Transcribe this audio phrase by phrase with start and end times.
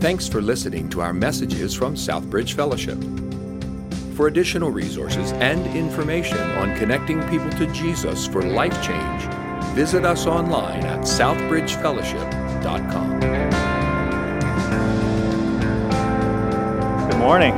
[0.00, 2.96] Thanks for listening to our messages from Southbridge Fellowship.
[4.16, 9.24] For additional resources and information on connecting people to Jesus for life change,
[9.74, 13.20] visit us online at southbridgefellowship.com.
[17.10, 17.54] Good morning.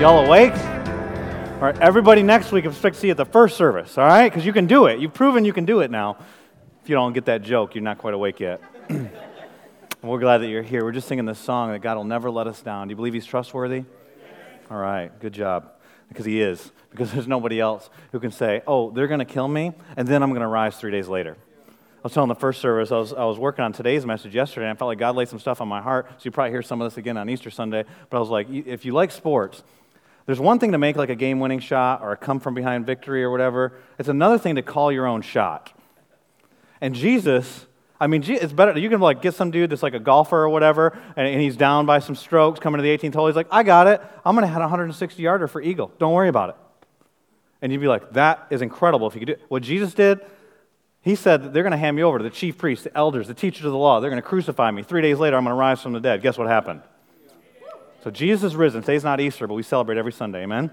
[0.00, 0.54] Y'all awake?
[0.54, 4.30] All right, everybody next week expect to see you at the first service, all right?
[4.30, 5.00] Because you can do it.
[5.00, 6.16] You've proven you can do it now.
[6.84, 8.62] If you don't get that joke, you're not quite awake yet.
[10.04, 10.84] And we're glad that you're here.
[10.84, 12.88] We're just singing this song that God will never let us down.
[12.88, 13.84] Do you believe He's trustworthy?
[14.70, 15.70] All right, good job.
[16.08, 16.72] Because He is.
[16.90, 20.22] Because there's nobody else who can say, oh, they're going to kill me, and then
[20.22, 21.38] I'm going to rise three days later.
[21.58, 24.66] I was telling the first service, I was, I was working on today's message yesterday,
[24.66, 26.06] and I felt like God laid some stuff on my heart.
[26.10, 27.86] So you probably hear some of this again on Easter Sunday.
[28.10, 29.62] But I was like, if you like sports,
[30.26, 32.84] there's one thing to make like a game winning shot or a come from behind
[32.84, 33.72] victory or whatever.
[33.98, 35.72] It's another thing to call your own shot.
[36.82, 37.64] And Jesus,
[38.00, 38.76] I mean, it's better.
[38.78, 41.86] You can like get some dude that's like a golfer or whatever, and, he's down
[41.86, 43.26] by some strokes coming to the 18th hole.
[43.28, 44.00] He's like, I got it.
[44.24, 45.92] I'm going to hit a 160 yarder for eagle.
[45.98, 46.56] Don't worry about it.
[47.62, 49.42] And you'd be like, that is incredible if you could do it.
[49.48, 50.20] What Jesus did,
[51.02, 53.34] he said they're going to hand me over to the chief priests, the elders, the
[53.34, 54.00] teachers of the law.
[54.00, 54.82] They're going to crucify me.
[54.82, 56.20] Three days later, I'm going to rise from the dead.
[56.20, 56.82] Guess what happened?
[58.02, 58.82] So Jesus is risen.
[58.82, 60.42] Today's not Easter, but we celebrate every Sunday.
[60.42, 60.70] Amen?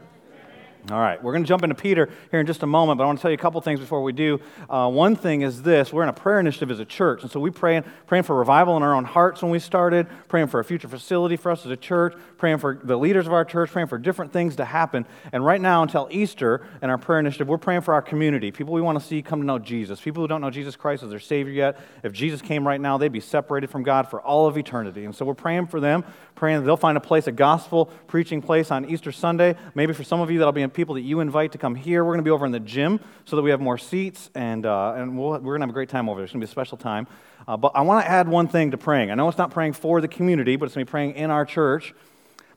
[0.89, 3.05] All right, we're going to jump into Peter here in just a moment, but I
[3.05, 4.39] want to tell you a couple things before we do.
[4.67, 7.39] Uh, one thing is this we're in a prayer initiative as a church, and so
[7.39, 10.63] we pray praying for revival in our own hearts when we started, praying for a
[10.63, 13.89] future facility for us as a church, praying for the leaders of our church, praying
[13.89, 15.05] for different things to happen.
[15.31, 18.73] And right now, until Easter, in our prayer initiative, we're praying for our community, people
[18.73, 21.11] we want to see come to know Jesus, people who don't know Jesus Christ as
[21.11, 21.79] their Savior yet.
[22.01, 25.05] If Jesus came right now, they'd be separated from God for all of eternity.
[25.05, 28.41] And so we're praying for them, praying that they'll find a place, a gospel preaching
[28.41, 29.55] place on Easter Sunday.
[29.75, 32.03] Maybe for some of you, that'll be people that you invite to come here.
[32.03, 34.66] We're going to be over in the gym so that we have more seats, and,
[34.66, 36.25] uh, and we we are going to have a great time over there.
[36.25, 37.08] It's going to be a special time.
[37.47, 39.11] Uh, but I want to add one thing to praying.
[39.11, 41.31] I know it's not praying for the community, but it's going to be praying in
[41.31, 41.94] our church.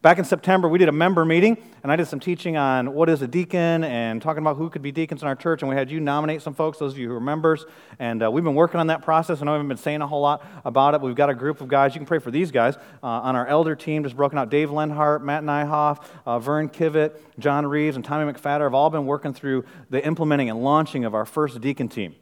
[0.05, 3.09] Back in September, we did a member meeting, and I did some teaching on what
[3.09, 5.63] is a deacon and talking about who could be deacons in our church.
[5.63, 7.65] And we had you nominate some folks, those of you who are members.
[7.99, 9.41] And uh, we've been working on that process.
[9.41, 11.63] I know I haven't been saying a whole lot about it, we've got a group
[11.63, 11.95] of guys.
[11.95, 14.51] You can pray for these guys uh, on our elder team, just broken out.
[14.51, 19.07] Dave Lenhart, Matt Nyhoff, uh, Vern Kivett, John Reeves, and Tommy McFadder have all been
[19.07, 22.15] working through the implementing and launching of our first deacon team.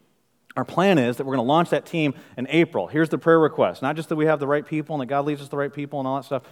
[0.57, 2.87] Our plan is that we're going to launch that team in April.
[2.87, 3.81] Here's the prayer request.
[3.83, 5.73] Not just that we have the right people and that God leads us the right
[5.73, 6.43] people and all that stuff,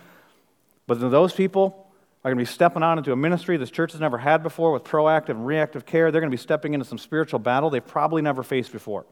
[0.86, 1.90] but those people
[2.24, 4.72] are going to be stepping out into a ministry this church has never had before
[4.72, 6.10] with proactive and reactive care.
[6.10, 9.06] They're going to be stepping into some spiritual battle they've probably never faced before.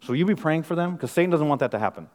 [0.00, 2.08] So you be praying for them because Satan doesn't want that to happen.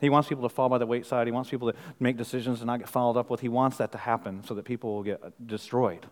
[0.00, 1.26] He wants people to fall by the wayside.
[1.26, 3.40] He wants people to make decisions and not get followed up with.
[3.40, 6.06] He wants that to happen so that people will get uh, destroyed.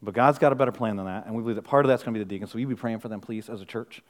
[0.00, 2.02] But God's got a better plan than that, and we believe that part of that's
[2.02, 2.52] going to be the deacons.
[2.52, 4.02] So you be praying for them, please, as a church.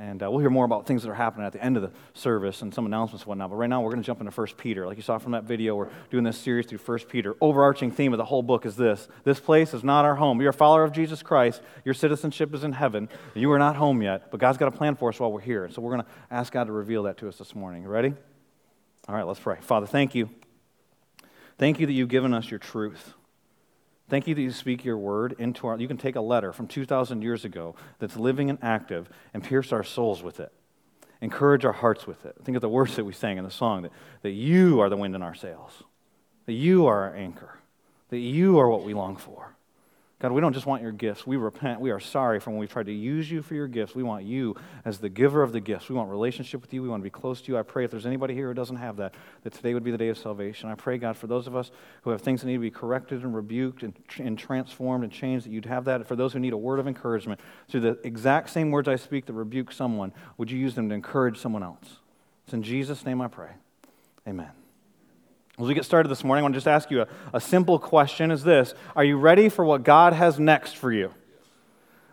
[0.00, 1.90] And uh, we'll hear more about things that are happening at the end of the
[2.14, 3.50] service and some announcements and whatnot.
[3.50, 4.86] But right now, we're going to jump into 1 Peter.
[4.86, 7.36] Like you saw from that video, we're doing this series through 1 Peter.
[7.38, 10.40] Overarching theme of the whole book is this This place is not our home.
[10.40, 11.60] You're a follower of Jesus Christ.
[11.84, 13.10] Your citizenship is in heaven.
[13.34, 15.68] You are not home yet, but God's got a plan for us while we're here.
[15.68, 17.86] So we're going to ask God to reveal that to us this morning.
[17.86, 18.14] ready?
[19.06, 19.58] All right, let's pray.
[19.60, 20.30] Father, thank you.
[21.58, 23.12] Thank you that you've given us your truth.
[24.10, 25.78] Thank you that you speak your word into our.
[25.78, 29.72] You can take a letter from 2,000 years ago that's living and active and pierce
[29.72, 30.52] our souls with it,
[31.20, 32.34] encourage our hearts with it.
[32.44, 34.96] Think of the words that we sang in the song that, that you are the
[34.96, 35.84] wind in our sails,
[36.46, 37.60] that you are our anchor,
[38.08, 39.54] that you are what we long for.
[40.20, 41.26] God, we don't just want your gifts.
[41.26, 41.80] We repent.
[41.80, 43.94] We are sorry for when we tried to use you for your gifts.
[43.94, 44.54] We want you
[44.84, 45.88] as the giver of the gifts.
[45.88, 46.82] We want relationship with you.
[46.82, 47.56] We want to be close to you.
[47.56, 49.14] I pray if there's anybody here who doesn't have that,
[49.44, 50.68] that today would be the day of salvation.
[50.68, 51.70] I pray, God, for those of us
[52.02, 55.46] who have things that need to be corrected and rebuked and, and transformed and changed,
[55.46, 56.06] that you'd have that.
[56.06, 59.24] For those who need a word of encouragement, through the exact same words I speak
[59.24, 61.96] that rebuke someone, would you use them to encourage someone else?
[62.44, 63.52] It's in Jesus' name I pray.
[64.28, 64.50] Amen.
[65.60, 67.78] As we get started this morning, I want to just ask you a, a simple
[67.78, 71.12] question is this Are you ready for what God has next for you?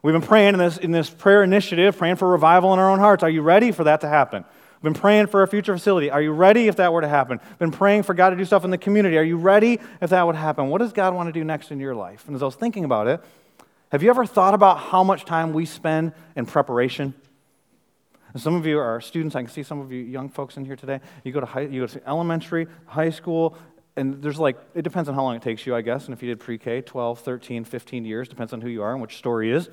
[0.01, 2.99] We've been praying in this, in this prayer initiative, praying for revival in our own
[2.99, 3.23] hearts.
[3.23, 4.43] Are you ready for that to happen?
[4.75, 6.11] We've been praying for a future facility.
[6.11, 7.39] Are you ready if that were to happen?
[7.57, 9.17] Been praying for God to do stuff in the community.
[9.17, 10.67] Are you ready if that would happen?
[10.67, 12.25] What does God want to do next in your life?
[12.27, 13.21] And as I was thinking about it,
[13.91, 17.13] have you ever thought about how much time we spend in preparation?
[18.37, 19.35] And some of you are students.
[19.35, 21.01] I can see some of you young folks in here today.
[21.23, 23.57] You go to, high, you go to elementary, high school,
[23.95, 26.05] and there's like, it depends on how long it takes you, I guess.
[26.05, 28.91] And if you did pre K, 12, 13, 15 years, depends on who you are
[28.91, 29.71] and which story is.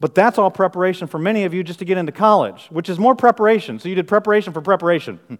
[0.00, 2.98] But that's all preparation for many of you just to get into college, which is
[2.98, 3.78] more preparation.
[3.78, 5.18] So you did preparation for preparation.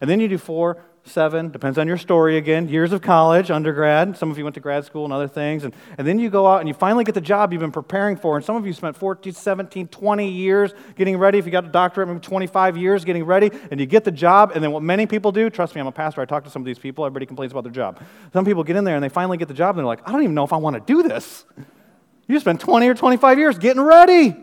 [0.00, 4.16] And then you do four, seven, depends on your story again, years of college, undergrad.
[4.16, 5.64] Some of you went to grad school and other things.
[5.64, 8.16] And, and then you go out and you finally get the job you've been preparing
[8.16, 8.36] for.
[8.36, 11.38] And some of you spent 14, 17, 20 years getting ready.
[11.38, 14.52] If you got a doctorate, maybe 25 years getting ready, and you get the job.
[14.54, 16.62] And then what many people do, trust me, I'm a pastor, I talk to some
[16.62, 18.00] of these people, everybody complains about their job.
[18.32, 20.12] Some people get in there and they finally get the job and they're like, I
[20.12, 21.44] don't even know if I want to do this.
[22.28, 24.36] You spent 20 or 25 years getting ready.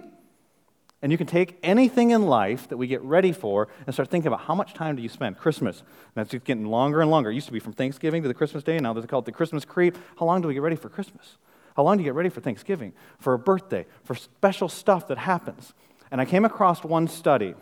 [1.01, 4.27] And you can take anything in life that we get ready for and start thinking
[4.27, 5.37] about how much time do you spend?
[5.37, 5.83] Christmas.
[6.15, 7.29] That's just getting longer and longer.
[7.29, 9.25] It used to be from Thanksgiving to the Christmas day, and now they call it
[9.25, 9.95] the Christmas creep.
[10.17, 11.37] How long do we get ready for Christmas?
[11.75, 15.19] How long do you get ready for Thanksgiving, for a birthday, for special stuff that
[15.19, 15.73] happens?
[16.09, 17.53] And I came across one study.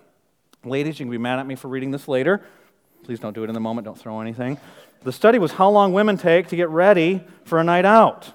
[0.64, 2.42] Ladies, you can be mad at me for reading this later.
[3.04, 4.58] Please don't do it in the moment, don't throw anything.
[5.04, 8.34] The study was how long women take to get ready for a night out.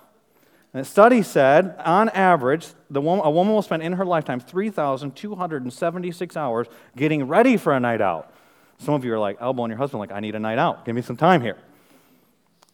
[0.72, 6.36] And the study said, on average, woman, a woman will spend in her lifetime 3,276
[6.36, 8.32] hours getting ready for a night out.
[8.78, 10.84] Some of you are like elbowing your husband, like, I need a night out.
[10.84, 11.58] Give me some time here.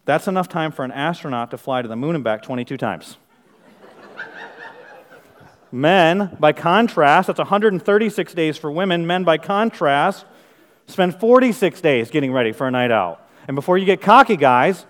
[0.04, 3.16] That's enough time for an astronaut to fly to the moon and back 22 times.
[5.72, 9.06] Men, by contrast, that's 136 days for women.
[9.06, 10.26] Men, by contrast,
[10.86, 13.26] spend 46 days getting ready for a night out.
[13.48, 14.86] And before you get cocky, guys,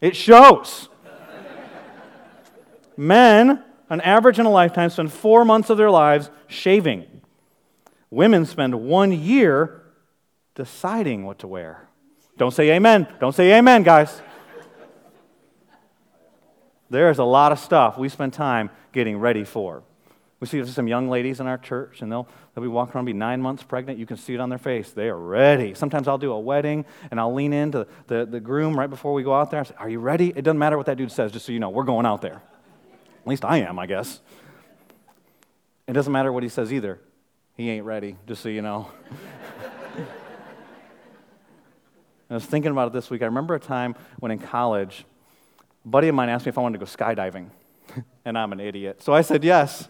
[0.00, 0.88] it shows.
[2.96, 7.06] Men, on average in a lifetime, spend four months of their lives shaving.
[8.10, 9.82] Women spend one year
[10.54, 11.88] deciding what to wear.
[12.36, 13.06] Don't say amen.
[13.20, 14.22] Don't say amen, guys.
[16.90, 19.82] There's a lot of stuff we spend time getting ready for.
[20.40, 23.12] We see some young ladies in our church, and they'll, they'll be walking around, be
[23.12, 23.98] nine months pregnant.
[23.98, 24.90] You can see it on their face.
[24.90, 25.74] They are ready.
[25.74, 29.22] Sometimes I'll do a wedding, and I'll lean into the, the groom right before we
[29.22, 29.60] go out there.
[29.60, 30.28] I say, Are you ready?
[30.28, 32.42] It doesn't matter what that dude says, just so you know, we're going out there.
[33.24, 34.20] At least I am, I guess.
[35.88, 37.00] It doesn't matter what he says either.
[37.56, 38.90] He ain't ready, just so you know.
[42.28, 43.22] I was thinking about it this week.
[43.22, 45.06] I remember a time when in college,
[45.86, 47.48] a buddy of mine asked me if I wanted to go skydiving,
[48.26, 49.02] and I'm an idiot.
[49.02, 49.88] So I said yes.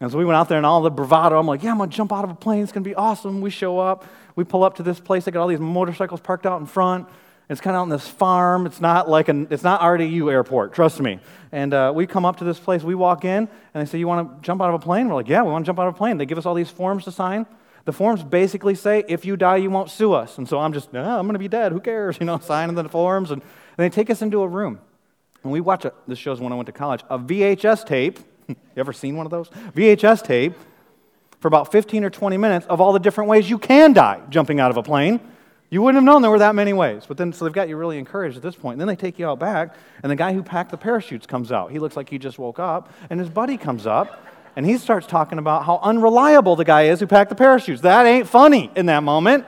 [0.00, 1.38] And so we went out there and all the bravado.
[1.38, 2.64] I'm like, yeah, I'm to jump out of a plane.
[2.64, 3.40] It's going to be awesome.
[3.40, 4.04] We show up.
[4.34, 5.26] We pull up to this place.
[5.26, 7.08] They got all these motorcycles parked out in front.
[7.48, 8.66] It's kind of on this farm.
[8.66, 11.20] It's not like an, it's not RDU airport, trust me.
[11.50, 12.82] And uh, we come up to this place.
[12.82, 15.14] We walk in, and they say, "You want to jump out of a plane?" We're
[15.14, 16.70] like, "Yeah, we want to jump out of a plane." They give us all these
[16.70, 17.46] forms to sign.
[17.84, 20.92] The forms basically say, "If you die, you won't sue us." And so I'm just,
[20.92, 21.72] "No, I'm going to be dead.
[21.72, 24.80] Who cares?" You know, signing the forms, and, and they take us into a room,
[25.42, 25.84] and we watch.
[25.84, 28.18] A, this shows when I went to college a VHS tape.
[28.48, 30.54] you ever seen one of those VHS tape?
[31.40, 34.60] For about 15 or 20 minutes of all the different ways you can die jumping
[34.60, 35.18] out of a plane.
[35.72, 37.04] You wouldn't have known there were that many ways.
[37.08, 38.74] But then, so they've got you really encouraged at this point.
[38.74, 41.50] And then they take you out back, and the guy who packed the parachutes comes
[41.50, 41.70] out.
[41.70, 44.22] He looks like he just woke up, and his buddy comes up,
[44.54, 47.80] and he starts talking about how unreliable the guy is who packed the parachutes.
[47.80, 49.46] That ain't funny in that moment.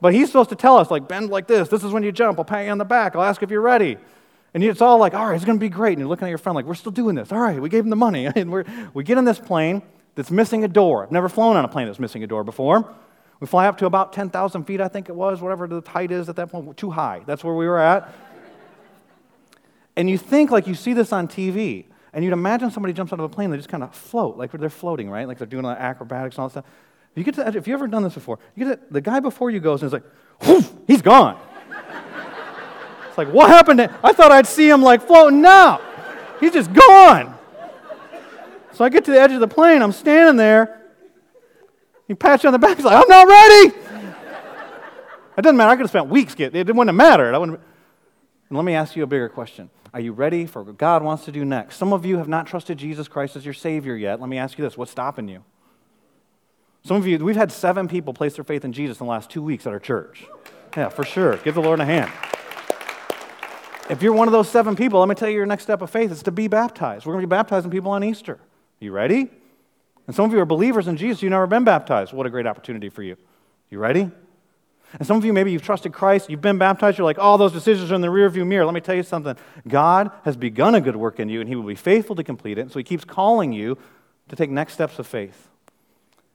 [0.00, 1.68] But he's supposed to tell us, like, bend like this.
[1.68, 2.38] This is when you jump.
[2.38, 3.14] I'll pat you on the back.
[3.14, 3.98] I'll ask if you're ready.
[4.54, 5.92] And it's all like, all right, it's going to be great.
[5.92, 7.32] And you're looking at your friend like, we're still doing this.
[7.32, 8.30] All right, we gave him the money.
[8.34, 8.62] And we
[8.94, 9.82] we get in this plane
[10.14, 11.02] that's missing a door.
[11.02, 12.96] I've never flown on a plane that's missing a door before.
[13.40, 16.28] We fly up to about 10,000 feet, I think it was, whatever the height is
[16.28, 17.22] at that point, too high.
[17.26, 18.12] That's where we were at.
[19.96, 23.18] And you think like you see this on TV, and you'd imagine somebody jumps out
[23.18, 25.28] of a plane, they just kind of float, like they're floating, right?
[25.28, 26.64] Like they're doing acrobatics and all that stuff.
[27.14, 29.50] You get to, if you've ever done this before, you get to, the guy before
[29.50, 31.38] you goes and is like, he's gone.
[33.08, 33.78] it's like, what happened?
[33.78, 35.40] To, I thought I'd see him like floating.
[35.40, 35.80] No,
[36.40, 37.34] he's just gone.
[38.72, 40.82] So I get to the edge of the plane, I'm standing there,
[42.06, 42.76] he pats you on the back.
[42.76, 43.76] He's like, I'm not ready.
[45.36, 45.70] it doesn't matter.
[45.70, 46.68] I could have spent weeks getting it.
[46.68, 47.34] It wouldn't have mattered.
[47.34, 47.60] I wouldn't.
[48.48, 49.70] And let me ask you a bigger question.
[49.92, 51.76] Are you ready for what God wants to do next?
[51.76, 54.20] Some of you have not trusted Jesus Christ as your Savior yet.
[54.20, 55.42] Let me ask you this what's stopping you?
[56.84, 59.28] Some of you, we've had seven people place their faith in Jesus in the last
[59.28, 60.24] two weeks at our church.
[60.76, 61.38] Yeah, for sure.
[61.38, 62.12] Give the Lord a hand.
[63.88, 65.90] If you're one of those seven people, let me tell you your next step of
[65.90, 67.06] faith is to be baptized.
[67.06, 68.38] We're going to be baptizing people on Easter.
[68.78, 69.30] You ready?
[70.06, 72.12] And some of you are believers in Jesus, you've never been baptized.
[72.12, 73.16] What a great opportunity for you.
[73.70, 74.10] You ready?
[74.98, 77.38] And some of you, maybe you've trusted Christ, you've been baptized, you're like, all oh,
[77.38, 78.64] those decisions are in the rearview mirror.
[78.64, 79.36] Let me tell you something.
[79.66, 82.56] God has begun a good work in you, and He will be faithful to complete
[82.56, 82.62] it.
[82.62, 83.76] And so He keeps calling you
[84.28, 85.48] to take next steps of faith.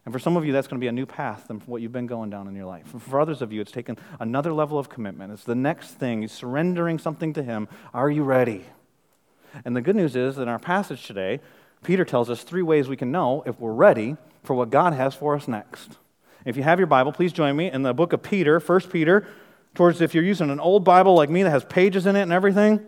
[0.04, 1.92] And for some of you, that's going to be a new path than what you've
[1.92, 2.88] been going down in your life.
[2.88, 5.32] For others of you, it's taken another level of commitment.
[5.32, 7.68] It's the next thing, surrendering something to Him.
[7.94, 8.66] Are you ready?
[9.64, 11.40] And the good news is that in our passage today,
[11.84, 15.16] Peter tells us three ways we can know if we're ready for what God has
[15.16, 15.98] for us next.
[16.46, 19.28] If you have your Bible, please join me in the book of Peter, 1 Peter,
[19.76, 22.34] towards if you're using an old Bible like me that has pages in it and
[22.34, 22.86] everything.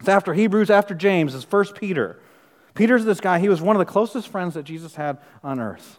[0.00, 2.20] It's after Hebrews, after James, it's 1 Peter.
[2.74, 5.98] Peter's this guy, he was one of the closest friends that Jesus had on earth.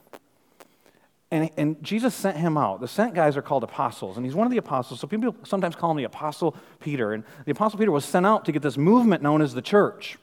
[1.31, 2.81] And, and Jesus sent him out.
[2.81, 4.99] The sent guys are called apostles, and he's one of the apostles.
[4.99, 7.13] So people sometimes call him the Apostle Peter.
[7.13, 10.17] And the Apostle Peter was sent out to get this movement known as the church.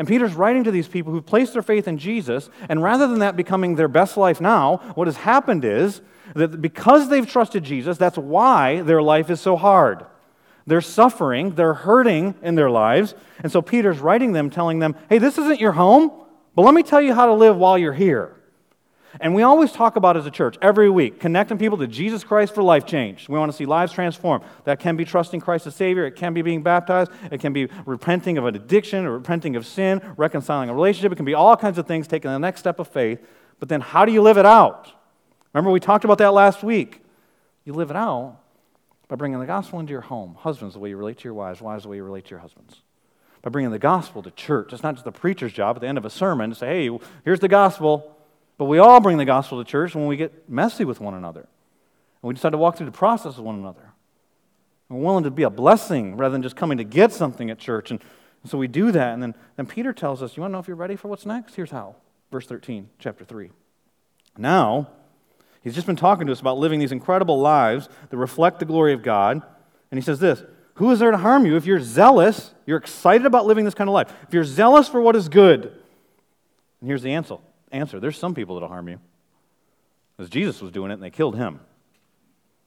[0.00, 3.18] And Peter's writing to these people who've placed their faith in Jesus, and rather than
[3.18, 6.00] that becoming their best life now, what has happened is
[6.34, 10.06] that because they've trusted Jesus, that's why their life is so hard.
[10.66, 13.14] They're suffering, they're hurting in their lives.
[13.40, 16.10] And so Peter's writing them, telling them, hey, this isn't your home,
[16.54, 18.34] but let me tell you how to live while you're here.
[19.18, 22.54] And we always talk about as a church every week, connecting people to Jesus Christ
[22.54, 23.28] for life change.
[23.28, 24.44] We want to see lives transformed.
[24.64, 27.68] That can be trusting Christ as Savior, it can be being baptized, it can be
[27.86, 31.10] repenting of an addiction or repenting of sin, reconciling a relationship.
[31.10, 33.20] It can be all kinds of things, taking the next step of faith.
[33.58, 34.92] But then how do you live it out?
[35.52, 37.02] Remember, we talked about that last week.
[37.64, 38.38] You live it out
[39.08, 40.36] by bringing the gospel into your home.
[40.38, 42.38] Husbands, the way you relate to your wives, wives, the way you relate to your
[42.38, 42.82] husbands.
[43.42, 44.72] By bringing the gospel to church.
[44.72, 46.98] It's not just the preacher's job at the end of a sermon to say, hey,
[47.24, 48.16] here's the gospel.
[48.60, 51.40] But we all bring the gospel to church when we get messy with one another.
[51.40, 53.94] And we decide to walk through the process with one another.
[54.90, 57.90] We're willing to be a blessing rather than just coming to get something at church.
[57.90, 58.00] And
[58.44, 59.14] so we do that.
[59.14, 61.24] And then, then Peter tells us, You want to know if you're ready for what's
[61.24, 61.54] next?
[61.54, 61.96] Here's how.
[62.30, 63.50] Verse 13, chapter 3.
[64.36, 64.90] Now,
[65.62, 68.92] he's just been talking to us about living these incredible lives that reflect the glory
[68.92, 69.40] of God.
[69.90, 70.42] And he says this
[70.74, 72.52] Who is there to harm you if you're zealous?
[72.66, 74.12] You're excited about living this kind of life.
[74.28, 75.62] If you're zealous for what is good.
[76.82, 77.38] And here's the answer
[77.70, 79.00] answer there's some people that'll harm you.
[80.16, 81.60] Because Jesus was doing it and they killed him.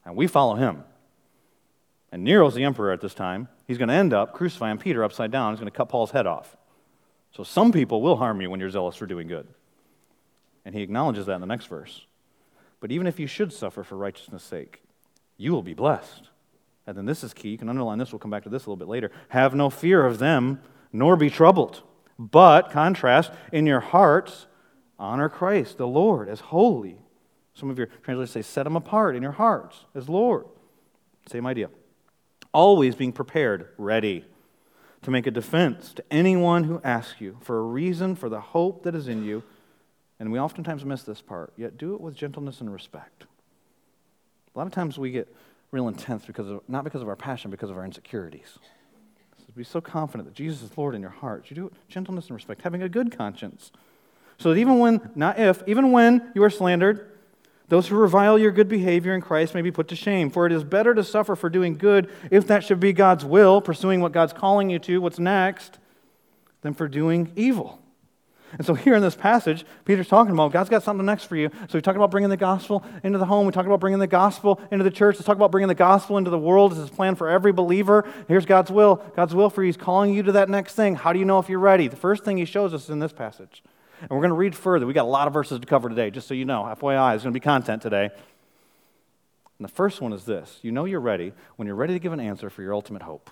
[0.06, 0.84] And we follow him.
[2.12, 3.48] And Nero's the emperor at this time.
[3.68, 5.54] He's going to end up crucifying Peter upside down.
[5.54, 6.56] He's going to cut Paul's head off.
[7.32, 9.48] So some people will harm you when you're zealous for doing good.
[10.66, 12.06] And he acknowledges that in the next verse.
[12.80, 14.82] But even if you should suffer for righteousness' sake,
[15.38, 16.30] you will be blessed.
[16.86, 17.50] And then this is key.
[17.50, 18.12] You can underline this.
[18.12, 19.10] We'll come back to this a little bit later.
[19.30, 21.82] Have no fear of them, nor be troubled.
[22.20, 24.48] But, contrast, in your hearts,
[25.00, 26.98] Honor Christ, the Lord, as holy.
[27.54, 30.46] Some of your translators say, set him apart in your hearts as Lord.
[31.30, 31.70] Same idea.
[32.52, 34.26] Always being prepared, ready
[35.02, 38.84] to make a defense to anyone who asks you for a reason for the hope
[38.84, 39.44] that is in you.
[40.20, 43.26] And we oftentimes miss this part, yet do it with gentleness and respect.
[44.54, 45.34] A lot of times we get
[45.72, 48.60] real intense because of, not because of our passion, because of our insecurities.
[49.40, 51.50] So be so confident that Jesus is Lord in your heart.
[51.50, 53.72] You do it with gentleness and respect, having a good conscience
[54.44, 57.10] so that even when, not if, even when you are slandered,
[57.70, 60.30] those who revile your good behavior in Christ may be put to shame.
[60.30, 63.62] For it is better to suffer for doing good, if that should be God's will,
[63.62, 65.80] pursuing what God's calling you to, what's next,
[66.60, 67.80] than for doing evil.
[68.58, 71.50] And so here in this passage, Peter's talking about God's got something next for you.
[71.70, 73.46] So we talk about bringing the gospel into the home.
[73.46, 75.16] We talk about bringing the gospel into the church.
[75.16, 76.74] Let's talk about bringing the gospel into the world.
[76.74, 78.06] This is plan for every believer.
[78.28, 78.98] Here's God's will.
[79.16, 79.68] God's will for you.
[79.68, 80.96] He's calling you to that next thing.
[80.96, 81.88] How do you know if you're ready?
[81.88, 83.64] The first thing he shows us in this passage
[84.04, 84.86] and we're going to read further.
[84.86, 86.64] We got a lot of verses to cover today, just so you know.
[86.64, 88.10] FYI, there's going to be content today.
[89.60, 92.12] And the first one is this you know you're ready when you're ready to give
[92.12, 93.30] an answer for your ultimate hope.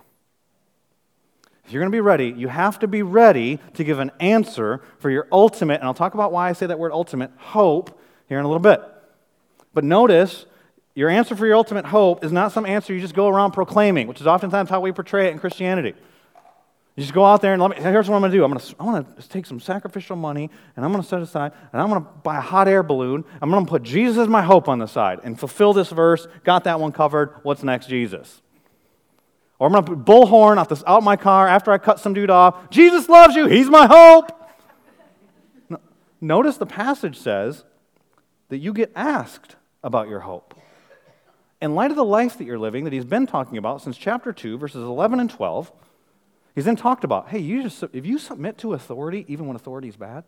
[1.64, 4.82] If you're going to be ready, you have to be ready to give an answer
[4.98, 8.38] for your ultimate, and I'll talk about why I say that word ultimate, hope, here
[8.38, 8.82] in a little bit.
[9.72, 10.46] But notice,
[10.94, 14.08] your answer for your ultimate hope is not some answer you just go around proclaiming,
[14.08, 15.94] which is oftentimes how we portray it in Christianity.
[16.94, 18.44] You just go out there and let me, here's what I'm going to do.
[18.44, 21.52] I'm going to, going to take some sacrificial money and I'm going to set aside
[21.72, 23.24] and I'm going to buy a hot air balloon.
[23.40, 26.28] I'm going to put Jesus as my hope on the side and fulfill this verse.
[26.44, 27.36] Got that one covered.
[27.44, 28.42] What's next, Jesus?
[29.58, 32.12] Or I'm going to put bullhorn out, this, out my car after I cut some
[32.12, 32.68] dude off.
[32.68, 33.46] Jesus loves you.
[33.46, 34.38] He's my hope.
[36.20, 37.64] Notice the passage says
[38.50, 40.54] that you get asked about your hope.
[41.62, 44.32] In light of the life that you're living, that he's been talking about since chapter
[44.32, 45.72] 2, verses 11 and 12,
[46.54, 49.88] He's then talked about hey, you just, if you submit to authority, even when authority
[49.88, 50.24] is bad,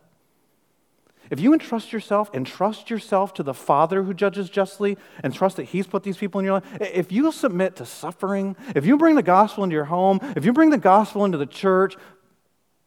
[1.29, 5.57] if you entrust yourself and trust yourself to the Father who judges justly and trust
[5.57, 8.97] that He's put these people in your life, if you submit to suffering, if you
[8.97, 11.95] bring the gospel into your home, if you bring the gospel into the church,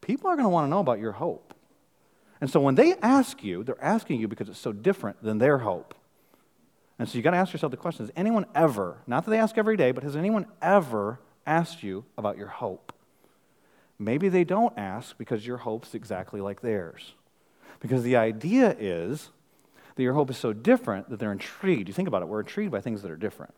[0.00, 1.54] people are going to want to know about your hope.
[2.40, 5.58] And so when they ask you, they're asking you because it's so different than their
[5.58, 5.96] hope.
[6.98, 9.38] And so you've got to ask yourself the question Has anyone ever, not that they
[9.38, 12.92] ask every day, but has anyone ever asked you about your hope?
[13.98, 17.14] Maybe they don't ask because your hope's exactly like theirs.
[17.80, 19.30] Because the idea is
[19.96, 21.88] that your hope is so different that they're intrigued.
[21.88, 23.54] You think about it, we're intrigued by things that are different.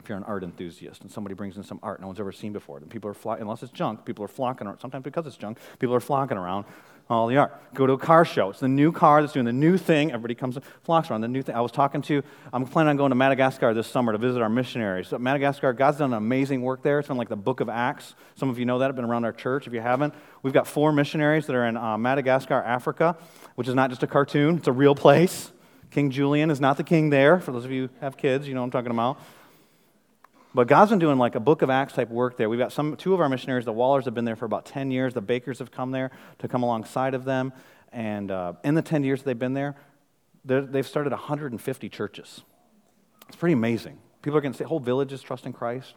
[0.00, 2.52] If you're an art enthusiast and somebody brings in some art no one's ever seen
[2.52, 4.78] before, then people are flocking, unless it's junk, people are flocking around.
[4.78, 6.64] Sometimes because it's junk, people are flocking around
[7.12, 7.74] all the art.
[7.74, 8.50] Go to a car show.
[8.50, 10.10] It's the new car that's doing the new thing.
[10.10, 11.54] Everybody comes flocks around the new thing.
[11.54, 14.48] I was talking to, I'm planning on going to Madagascar this summer to visit our
[14.48, 15.08] missionaries.
[15.08, 16.98] So Madagascar, God's done amazing work there.
[16.98, 18.14] It's been like the book of Acts.
[18.34, 19.66] Some of you know that, I've been around our church.
[19.66, 23.16] If you haven't, we've got four missionaries that are in uh, Madagascar, Africa,
[23.54, 25.52] which is not just a cartoon, it's a real place.
[25.90, 27.38] King Julien is not the king there.
[27.38, 29.18] For those of you who have kids, you know what I'm talking about.
[30.54, 32.48] But God's been doing like a book of Acts type work there.
[32.48, 34.90] We've got some, two of our missionaries, the Wallers, have been there for about 10
[34.90, 35.14] years.
[35.14, 37.52] The Bakers have come there to come alongside of them.
[37.90, 39.76] And uh, in the 10 years they've been there,
[40.44, 42.42] they've started 150 churches.
[43.28, 43.98] It's pretty amazing.
[44.20, 45.94] People are going to say, whole villages trust in Christ.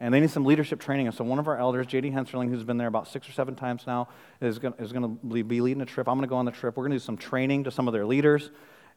[0.00, 1.06] And they need some leadership training.
[1.06, 2.10] And so one of our elders, J.D.
[2.10, 4.08] Henserling, who's been there about six or seven times now,
[4.40, 6.08] is going, to be leading a trip.
[6.08, 6.76] I'm going to go on the trip.
[6.76, 8.50] We're going to do some training to some of their leaders.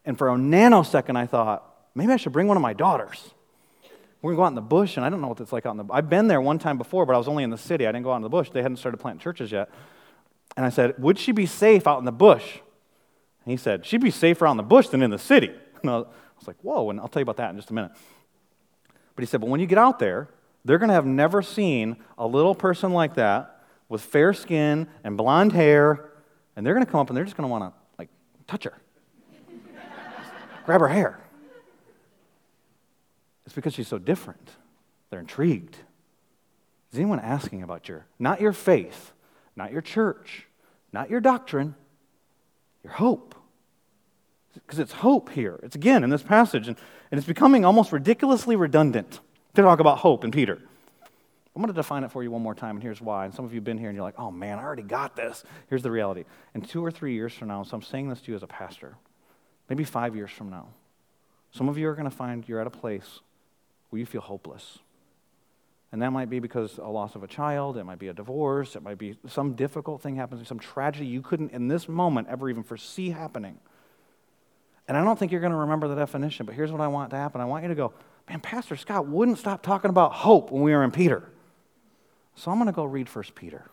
[0.04, 3.36] And for a nanosecond, I thought, maybe I should bring one of my daughters.
[4.26, 5.68] We're going to go out in the bush, and I don't know what it's like
[5.68, 7.60] out in the I've been there one time before, but I was only in the
[7.60, 7.86] city.
[7.86, 8.50] I didn't go out in the bush.
[8.50, 9.70] They hadn't started planting churches yet.
[10.58, 12.54] And I said, Would she be safe out in the bush?
[13.44, 15.52] And he said, She'd be safer out in the bush than in the city.
[15.84, 17.92] And I was like, Whoa, and I'll tell you about that in just a minute.
[19.16, 20.28] But he said, But when you get out there,
[20.64, 25.18] they're going to have never seen a little person like that with fair skin and
[25.18, 26.10] blonde hair,
[26.56, 28.10] and they're going to come up and they're just going to want to, like,
[28.48, 28.74] touch her,
[30.66, 31.20] grab her hair.
[33.46, 34.50] It's because she's so different.
[35.10, 35.78] They're intrigued.
[36.92, 39.12] Is anyone asking about your, not your faith,
[39.56, 40.48] not your church,
[40.92, 41.76] not your doctrine,
[42.84, 43.36] your hope?
[44.54, 45.60] Because it's hope here.
[45.64, 46.78] It's again in this passage, and,
[47.12, 49.20] and it's becoming almost ridiculously redundant
[49.54, 50.62] to talk about hope in Peter.
[51.56, 53.26] I'm going to define it for you one more time, and here's why.
[53.26, 55.16] And some of you have been here and you're like, oh man, I already got
[55.16, 55.44] this.
[55.70, 56.26] Here's the reality.
[56.54, 58.48] In two or three years from now, so I'm saying this to you as a
[58.48, 58.96] pastor,
[59.70, 60.68] maybe five years from now,
[61.52, 63.20] some of you are going to find you're at a place
[63.90, 64.80] where you feel hopeless.
[65.92, 68.76] And that might be because a loss of a child, it might be a divorce,
[68.76, 72.50] it might be some difficult thing happens, some tragedy you couldn't in this moment ever
[72.50, 73.58] even foresee happening.
[74.88, 77.12] And I don't think you're going to remember the definition, but here's what I want
[77.12, 77.42] to happen.
[77.42, 77.94] I want you to go,
[78.30, 81.30] man, Pastor Scott wouldn't stop talking about hope when we were in Peter.
[82.36, 83.70] So I'm going to go read First Peter.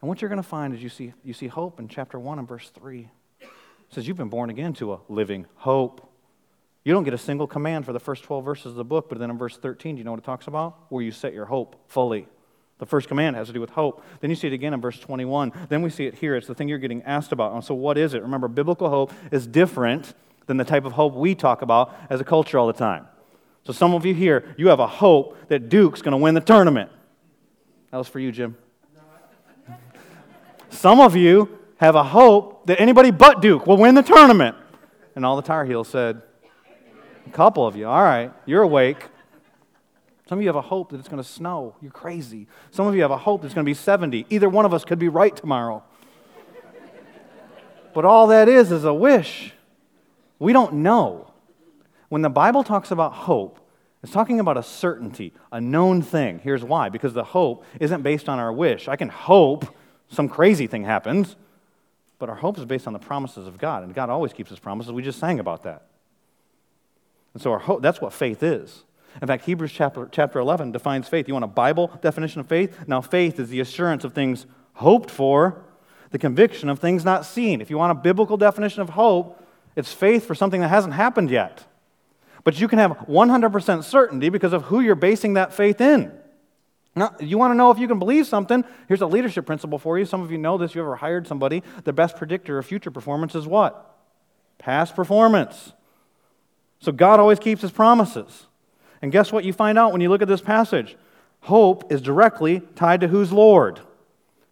[0.00, 2.38] And what you're going to find is you see, you see hope in chapter 1
[2.38, 3.10] and verse 3.
[3.40, 3.48] It
[3.90, 6.07] says, You've been born again to a living hope.
[6.88, 9.18] You don't get a single command for the first 12 verses of the book, but
[9.18, 10.86] then in verse 13, do you know what it talks about?
[10.88, 12.26] Where you set your hope fully.
[12.78, 14.02] The first command has to do with hope.
[14.20, 15.52] Then you see it again in verse 21.
[15.68, 16.34] Then we see it here.
[16.34, 17.52] It's the thing you're getting asked about.
[17.52, 18.22] And so, what is it?
[18.22, 20.14] Remember, biblical hope is different
[20.46, 23.06] than the type of hope we talk about as a culture all the time.
[23.64, 26.40] So, some of you here, you have a hope that Duke's going to win the
[26.40, 26.90] tournament.
[27.90, 28.56] That was for you, Jim.
[30.70, 34.56] Some of you have a hope that anybody but Duke will win the tournament.
[35.14, 36.22] And all the Tar Heels said,
[37.28, 37.86] a couple of you.
[37.86, 38.32] All right.
[38.46, 39.04] You're awake.
[40.28, 41.74] Some of you have a hope that it's going to snow.
[41.80, 42.46] You're crazy.
[42.70, 44.26] Some of you have a hope that it's going to be 70.
[44.28, 45.82] Either one of us could be right tomorrow.
[47.94, 49.52] but all that is is a wish.
[50.38, 51.32] We don't know.
[52.08, 53.58] When the Bible talks about hope,
[54.02, 56.40] it's talking about a certainty, a known thing.
[56.42, 58.86] Here's why because the hope isn't based on our wish.
[58.86, 59.74] I can hope
[60.08, 61.36] some crazy thing happens,
[62.18, 64.58] but our hope is based on the promises of God, and God always keeps his
[64.58, 64.92] promises.
[64.92, 65.88] We just sang about that.
[67.38, 68.82] And so our hope, that's what faith is.
[69.22, 71.28] In fact, Hebrews chapter, chapter 11 defines faith.
[71.28, 72.88] You want a Bible definition of faith?
[72.88, 75.62] Now, faith is the assurance of things hoped for,
[76.10, 77.60] the conviction of things not seen.
[77.60, 79.40] If you want a biblical definition of hope,
[79.76, 81.64] it's faith for something that hasn't happened yet.
[82.42, 86.10] But you can have 100% certainty because of who you're basing that faith in.
[86.96, 88.64] Now, you want to know if you can believe something?
[88.88, 90.06] Here's a leadership principle for you.
[90.06, 90.74] Some of you know this.
[90.74, 91.62] You ever hired somebody?
[91.84, 93.96] The best predictor of future performance is what?
[94.58, 95.72] Past performance.
[96.80, 98.46] So God always keeps his promises.
[99.02, 100.96] And guess what you find out when you look at this passage?
[101.40, 103.80] Hope is directly tied to who's Lord.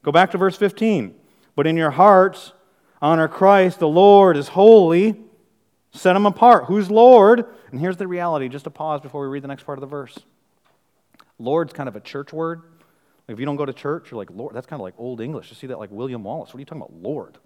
[0.03, 1.15] Go back to verse 15.
[1.55, 2.53] But in your hearts,
[3.03, 5.17] honor Christ, the Lord is holy.
[5.93, 6.67] Set him apart.
[6.67, 7.47] Who's Lord?
[7.71, 9.87] And here's the reality, just a pause before we read the next part of the
[9.87, 10.19] verse.
[11.39, 12.63] Lord's kind of a church word.
[13.29, 15.51] If you don't go to church, you're like, Lord, that's kind of like old English.
[15.51, 16.51] You see that like William Wallace.
[16.51, 16.95] What are you talking about?
[16.95, 17.39] Lord.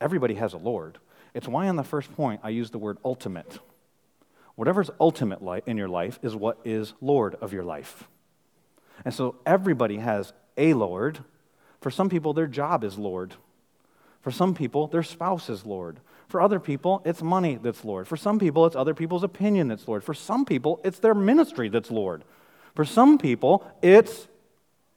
[0.00, 0.98] Everybody has a Lord.
[1.32, 3.58] It's why on the first point I use the word ultimate.
[4.56, 8.08] Whatever's ultimate in your life is what is Lord of your life.
[9.04, 11.18] And so everybody has a Lord.
[11.80, 13.34] For some people, their job is Lord.
[14.22, 16.00] For some people, their spouse is Lord.
[16.28, 18.06] For other people, it's money that's Lord.
[18.08, 20.04] For some people, it's other people's opinion that's Lord.
[20.04, 22.24] For some people, it's their ministry that's Lord.
[22.74, 24.28] For some people, it's,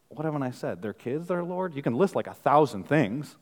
[0.09, 0.81] what haven't I said?
[0.81, 1.75] Their kids, their Lord?
[1.75, 3.35] You can list like a thousand things.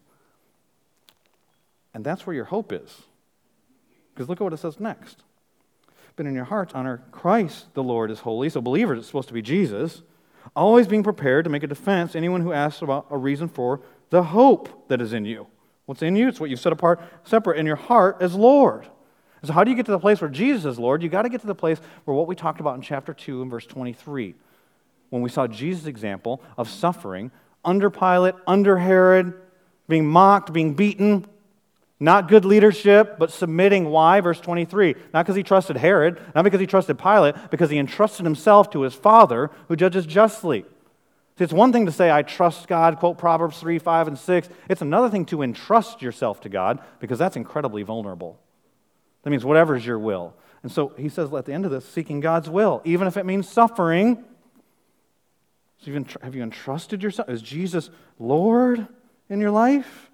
[1.93, 3.03] And that's where your hope is.
[4.13, 5.24] Because look at what it says next
[6.15, 8.49] but in your hearts honor Christ the Lord is holy.
[8.49, 10.01] So believers, it's supposed to be Jesus.
[10.55, 13.81] Always being prepared to make a defense to anyone who asks about a reason for
[14.09, 15.47] the hope that is in you.
[15.85, 16.27] What's in you?
[16.27, 18.87] It's what you've set apart, separate in your heart as Lord.
[19.43, 21.03] So, how do you get to the place where Jesus is Lord?
[21.03, 23.43] you got to get to the place where what we talked about in chapter 2
[23.43, 24.33] and verse 23,
[25.09, 27.31] when we saw Jesus' example of suffering
[27.63, 29.33] under Pilate, under Herod,
[29.87, 31.27] being mocked, being beaten,
[31.99, 33.89] Not good leadership, but submitting.
[33.89, 34.19] Why?
[34.19, 34.95] Verse 23.
[35.13, 38.81] Not because he trusted Herod, not because he trusted Pilate, because he entrusted himself to
[38.81, 40.65] his Father who judges justly.
[41.37, 44.49] See, it's one thing to say, I trust God, quote Proverbs 3, 5, and 6.
[44.69, 48.39] It's another thing to entrust yourself to God because that's incredibly vulnerable.
[49.23, 50.33] That means whatever's your will.
[50.63, 53.25] And so he says at the end of this, seeking God's will, even if it
[53.25, 54.23] means suffering.
[55.79, 57.29] So have you entrusted yourself?
[57.29, 58.87] Is Jesus Lord
[59.29, 60.09] in your life?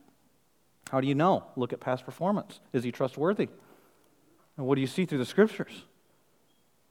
[0.91, 1.45] How do you know?
[1.56, 2.60] Look at past performance.
[2.73, 3.47] Is he trustworthy?
[4.58, 5.86] And what do you see through the scriptures?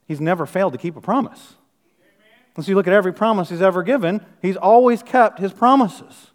[0.09, 1.57] He's never failed to keep a promise.
[2.57, 6.31] And so you look at every promise he's ever given, he's always kept his promises.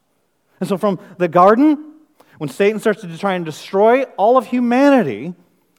[0.60, 1.94] And so from the garden,
[2.38, 5.34] when Satan starts to try and destroy all of humanity,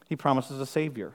[0.08, 1.14] he promises a Savior.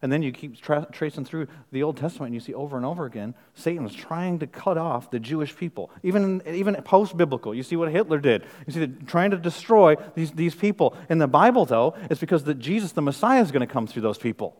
[0.00, 2.86] And then you keep tra- tracing through the Old Testament and you see over and
[2.86, 5.90] over again Satan's trying to cut off the Jewish people.
[6.02, 8.44] Even, even post biblical, you see what Hitler did.
[8.66, 10.94] You see, the, trying to destroy these, these people.
[11.08, 14.02] In the Bible, though, it's because that Jesus, the Messiah, is going to come through
[14.02, 14.56] those people.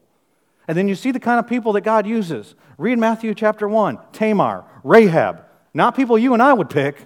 [0.66, 2.55] And then you see the kind of people that God uses.
[2.77, 5.44] Read Matthew chapter 1 Tamar, Rahab.
[5.72, 6.96] Not people you and I would pick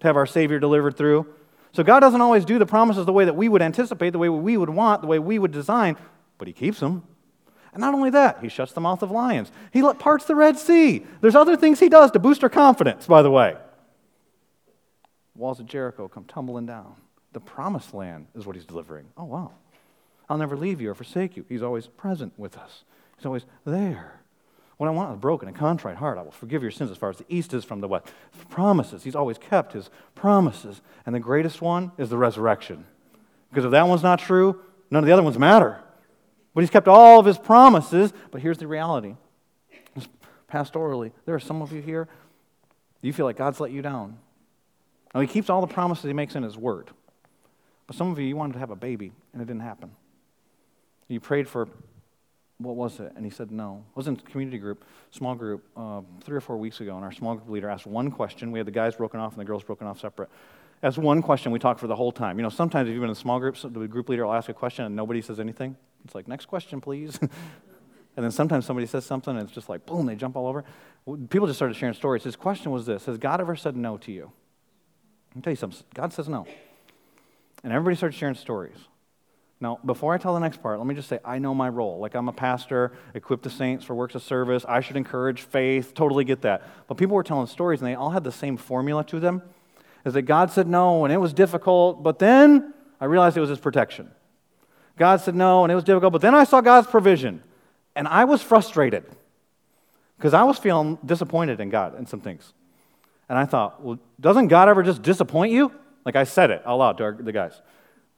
[0.00, 1.26] to have our Savior delivered through.
[1.72, 4.28] So God doesn't always do the promises the way that we would anticipate, the way
[4.28, 5.96] we would want, the way we would design,
[6.38, 7.04] but He keeps them.
[7.72, 9.50] And not only that, he shuts the mouth of lions.
[9.72, 11.04] He parts the Red Sea.
[11.20, 13.56] There's other things he does to boost our confidence, by the way.
[15.34, 16.96] Walls of Jericho come tumbling down.
[17.32, 19.06] The promised land is what he's delivering.
[19.16, 19.52] Oh, wow.
[20.28, 21.46] I'll never leave you or forsake you.
[21.48, 22.84] He's always present with us,
[23.16, 24.18] he's always there.
[24.78, 26.18] What I want is a broken and contrite heart.
[26.18, 28.06] I will forgive your sins as far as the east is from the west.
[28.50, 29.04] Promises.
[29.04, 30.80] He's always kept his promises.
[31.06, 32.84] And the greatest one is the resurrection.
[33.50, 35.80] Because if that one's not true, none of the other ones matter.
[36.54, 38.12] But he's kept all of his promises.
[38.30, 39.16] But here's the reality
[40.52, 42.08] pastorally, there are some of you here,
[43.00, 44.18] you feel like God's let you down.
[45.14, 46.90] Now, he keeps all the promises he makes in his word.
[47.86, 49.90] But some of you, you wanted to have a baby, and it didn't happen.
[51.08, 51.68] You prayed for,
[52.58, 53.12] what was it?
[53.16, 53.84] And he said no.
[53.90, 57.12] It was in community group, small group, uh, three or four weeks ago, and our
[57.12, 58.52] small group leader asked one question.
[58.52, 60.30] We had the guys broken off and the girls broken off separate.
[60.82, 62.38] That's one question we talk for the whole time.
[62.38, 64.54] You know, sometimes if you've been in small groups, the group leader will ask a
[64.54, 65.76] question and nobody says anything.
[66.04, 67.18] It's like, next question, please.
[67.20, 67.30] and
[68.16, 70.64] then sometimes somebody says something and it's just like, boom, they jump all over.
[71.30, 72.24] People just started sharing stories.
[72.24, 74.32] His question was this Has God ever said no to you?
[75.36, 75.80] I'll tell you something.
[75.94, 76.46] God says no.
[77.62, 78.76] And everybody started sharing stories.
[79.60, 82.00] Now, before I tell the next part, let me just say I know my role.
[82.00, 84.64] Like, I'm a pastor, equip the saints for works of service.
[84.68, 85.94] I should encourage faith.
[85.94, 86.68] Totally get that.
[86.88, 89.42] But people were telling stories, and they all had the same formula to them
[90.04, 93.50] is that God said no, and it was difficult, but then I realized it was
[93.50, 94.10] His protection.
[94.98, 96.12] God said no, and it was difficult.
[96.12, 97.42] But then I saw God's provision,
[97.94, 99.04] and I was frustrated
[100.16, 102.52] because I was feeling disappointed in God in some things.
[103.28, 105.72] And I thought, well, doesn't God ever just disappoint you?
[106.04, 107.54] Like I said it out loud to our, the guys.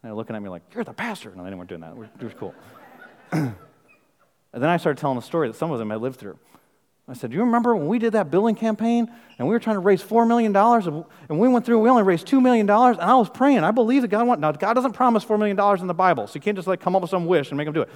[0.02, 1.32] And they're looking at me like, you're the pastor.
[1.34, 1.92] No, they weren't doing that.
[2.20, 2.54] It was cool.
[3.32, 3.54] and
[4.52, 6.38] then I started telling a story that some of them had lived through.
[7.06, 9.76] I said, Do you remember when we did that billing campaign and we were trying
[9.76, 13.14] to raise $4 million and we went through, we only raised $2 million and I
[13.16, 13.58] was praying.
[13.58, 16.34] I believe that God want, now God doesn't promise $4 million in the Bible, so
[16.34, 17.90] you can't just like come up with some wish and make him do it.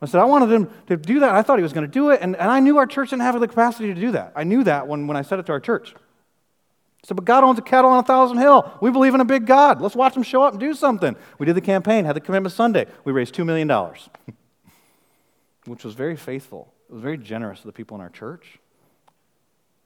[0.00, 1.34] I said, I wanted him to do that.
[1.34, 3.22] I thought he was going to do it, and, and I knew our church didn't
[3.22, 4.32] have the capacity to do that.
[4.36, 5.94] I knew that when, when I said it to our church.
[5.96, 8.72] I said, but God owns a cattle on a thousand hill.
[8.80, 9.80] We believe in a big God.
[9.80, 11.16] Let's watch him show up and do something.
[11.38, 12.86] We did the campaign, had the commitment Sunday.
[13.04, 13.68] We raised $2 million,
[15.66, 16.72] which was very faithful.
[16.88, 18.58] It was very generous to the people in our church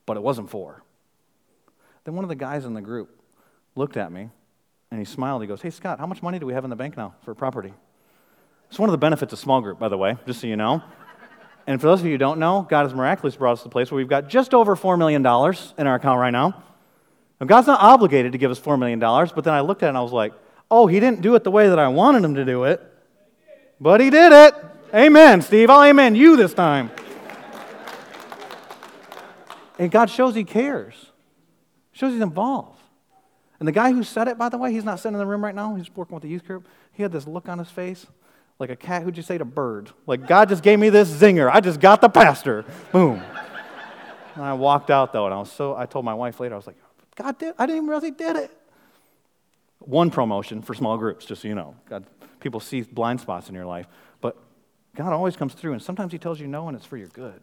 [0.07, 0.83] but it wasn't for.
[2.05, 3.21] Then one of the guys in the group
[3.77, 4.31] looked at me
[4.91, 5.43] and he smiled.
[5.43, 7.35] He goes, Hey, Scott, how much money do we have in the bank now for
[7.35, 7.73] property?
[8.69, 10.83] It's one of the benefits of small group, by the way, just so you know.
[11.67, 13.71] And for those of you who don't know, God has miraculously brought us to the
[13.71, 15.21] place where we've got just over $4 million
[15.79, 16.62] in our account right now.
[17.41, 19.91] Now, God's not obligated to give us $4 million, but then I looked at it
[19.91, 20.33] and I was like,
[20.71, 22.81] oh, he didn't do it the way that I wanted him to do it,
[23.81, 24.55] but he did it.
[24.94, 25.70] Amen, Steve.
[25.70, 26.90] I'll amen you this time.
[29.78, 31.12] And God shows He cares,
[31.92, 32.83] shows He's involved.
[33.62, 35.44] And the guy who said it, by the way, he's not sitting in the room
[35.44, 35.76] right now.
[35.76, 36.66] He's working with the youth group.
[36.94, 38.09] He had this look on his face,
[38.59, 39.88] like a cat who'd you say to bird.
[40.05, 41.48] Like God just gave me this zinger.
[41.48, 42.64] I just got the pastor.
[42.90, 43.22] Boom.
[44.35, 45.76] and I walked out though, and I was so.
[45.76, 46.55] I told my wife later.
[46.55, 46.74] I was like,
[47.14, 47.55] God did.
[47.57, 48.50] I didn't even realize He did it.
[49.78, 51.76] One promotion for small groups, just so you know.
[51.88, 52.05] God,
[52.40, 53.87] people see blind spots in your life,
[54.20, 54.37] but
[54.94, 57.40] God always comes through, and sometimes He tells you no, and it's for your good.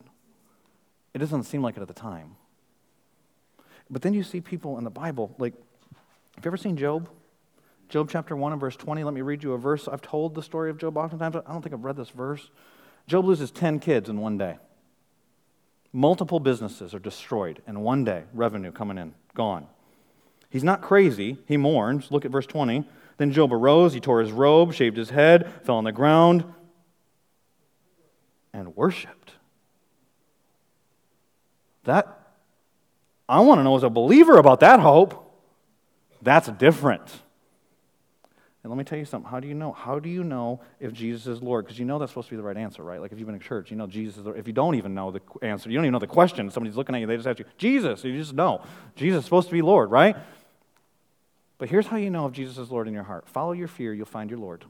[1.14, 2.36] It doesn't seem like it at the time.
[3.90, 5.54] But then you see people in the Bible, like,
[6.36, 7.10] have you ever seen Job?
[7.90, 9.04] Job chapter 1 and verse 20.
[9.04, 9.88] Let me read you a verse.
[9.88, 11.36] I've told the story of Job oftentimes.
[11.36, 12.52] I don't think I've read this verse.
[13.08, 14.58] Job loses 10 kids in one day.
[15.92, 19.66] Multiple businesses are destroyed in one day, revenue coming in, gone.
[20.52, 21.38] He's not crazy.
[21.48, 22.12] He mourns.
[22.12, 22.84] Look at verse 20.
[23.18, 26.46] Then Job arose, he tore his robe, shaved his head, fell on the ground,
[28.54, 29.34] and worshiped.
[31.84, 32.20] That,
[33.28, 35.26] I want to know as a believer about that hope.
[36.22, 37.22] That's different.
[38.64, 39.32] And let me tell you something.
[39.32, 39.72] How do you know?
[39.72, 41.66] How do you know if Jesus is Lord?
[41.66, 43.00] Because you know that's supposed to be the right answer, right?
[43.00, 44.38] Like if you've been in church, you know Jesus is Lord.
[44.38, 46.94] If you don't even know the answer, you don't even know the question, somebody's looking
[46.94, 48.04] at you, they just ask you, Jesus.
[48.04, 48.62] You just know.
[48.98, 50.18] Jesus is supposed to be Lord, right?
[51.58, 53.94] But here's how you know if Jesus is Lord in your heart follow your fear,
[53.94, 54.66] you'll find your Lord.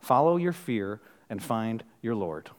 [0.00, 2.50] Follow your fear and find your Lord.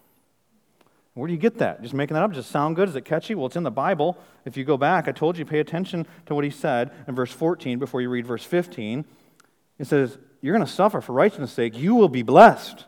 [1.13, 1.83] Where do you get that?
[1.83, 2.33] Just making that up?
[2.33, 2.89] Does it sound good?
[2.89, 3.35] Is it catchy?
[3.35, 4.17] Well, it's in the Bible.
[4.45, 7.31] If you go back, I told you, pay attention to what he said in verse
[7.31, 9.05] 14 before you read verse 15.
[9.77, 11.77] It says, You're going to suffer for righteousness' sake.
[11.77, 12.85] You will be blessed.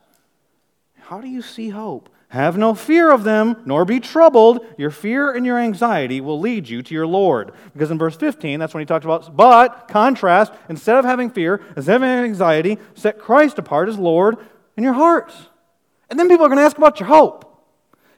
[1.01, 2.09] How do you see hope?
[2.29, 4.65] Have no fear of them, nor be troubled.
[4.77, 7.51] Your fear and your anxiety will lead you to your Lord.
[7.73, 11.61] Because in verse 15, that's when he talks about, but, contrast, instead of having fear,
[11.77, 14.37] instead of having anxiety, set Christ apart as Lord
[14.75, 15.33] in your hearts.
[16.09, 17.51] And then people are going to ask about your hope.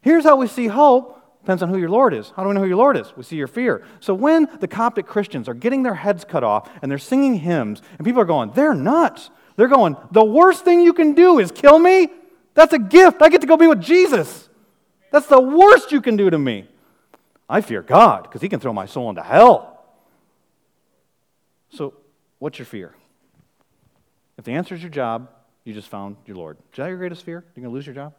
[0.01, 1.13] Here's how we see hope.
[1.41, 2.33] Depends on who your Lord is.
[2.35, 3.15] How do we know who your Lord is?
[3.15, 3.83] We see your fear.
[4.01, 7.81] So when the Coptic Christians are getting their heads cut off and they're singing hymns,
[7.97, 9.29] and people are going, they're nuts.
[9.55, 12.09] They're going, the worst thing you can do is kill me?
[12.53, 13.21] That's a gift.
[13.21, 14.49] I get to go be with Jesus.
[15.11, 16.67] That's the worst you can do to me.
[17.49, 19.85] I fear God because he can throw my soul into hell.
[21.69, 21.93] So,
[22.39, 22.93] what's your fear?
[24.37, 25.29] If the answer is your job,
[25.67, 26.57] you just found your Lord.
[26.71, 27.43] Is that your greatest fear?
[27.55, 28.13] You're going to lose your job?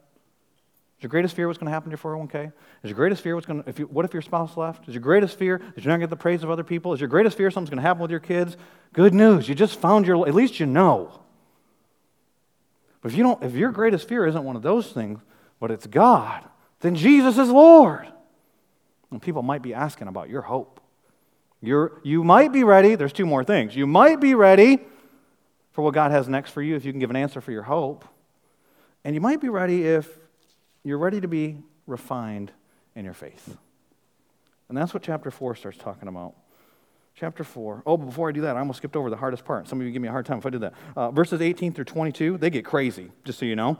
[0.99, 2.53] Is your greatest fear what's going to happen to your 401k?
[2.83, 4.89] Is your greatest fear what's going to, if you, what if your spouse left?
[4.89, 6.93] Is your greatest fear that you're not going to get the praise of other people?
[6.93, 8.57] Is your greatest fear something's going to happen with your kids?
[8.93, 11.21] Good news, you just found your, at least you know.
[13.01, 15.21] But if, you don't, if your greatest fear isn't one of those things,
[15.61, 16.45] but it's God,
[16.81, 18.09] then Jesus is Lord.
[19.11, 20.81] And people might be asking about your hope.
[21.63, 22.95] You're, you might be ready.
[22.97, 23.75] There's two more things.
[23.75, 24.81] You might be ready
[25.79, 27.63] for what God has next for you if you can give an answer for your
[27.63, 28.05] hope.
[29.05, 30.09] And you might be ready if
[30.83, 32.51] you're ready to be refined
[32.97, 33.57] in your faith.
[34.69, 36.35] And that's what chapter 4 starts talking about.
[37.15, 37.85] Chapter 4.
[37.87, 39.69] Oh, before I do that, I almost skipped over the hardest part.
[39.69, 40.75] Some of you give me a hard time if I did that.
[40.97, 43.79] Uh, verses 18 through 22, they get crazy, just so you know.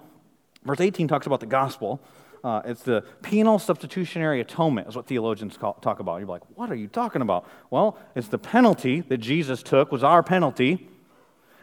[0.63, 2.01] Verse 18 talks about the gospel.
[2.45, 6.19] Uh, it's the penal substitutionary atonement, is what theologians call, talk about.
[6.19, 7.45] You're like, what are you talking about?
[7.71, 10.89] Well, it's the penalty that Jesus took, was our penalty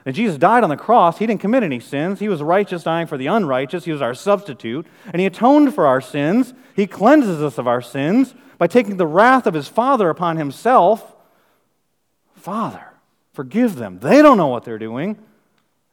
[0.05, 1.17] and Jesus died on the cross.
[1.17, 2.19] He didn't commit any sins.
[2.19, 3.85] He was righteous, dying for the unrighteous.
[3.85, 4.85] He was our substitute.
[5.07, 6.53] And He atoned for our sins.
[6.75, 11.15] He cleanses us of our sins by taking the wrath of His Father upon Himself.
[12.35, 12.85] Father,
[13.33, 13.97] forgive them.
[13.99, 15.17] They don't know what they're doing.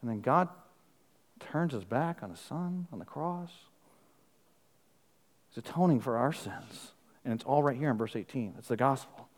[0.03, 0.49] And then God
[1.41, 3.51] turns His back on His Son on the cross.
[5.49, 6.93] He's atoning for our sins.
[7.25, 8.57] And it's all right here in verse 18.
[8.59, 9.29] It's the gospel.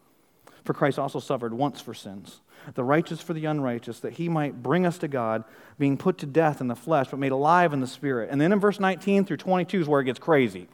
[0.65, 2.41] For Christ also suffered once for sins,
[2.75, 5.45] the righteous for the unrighteous, that he might bring us to God,
[5.79, 8.31] being put to death in the flesh, but made alive in the spirit.
[8.31, 10.69] And then in verse 19 through 22 is where it gets crazy.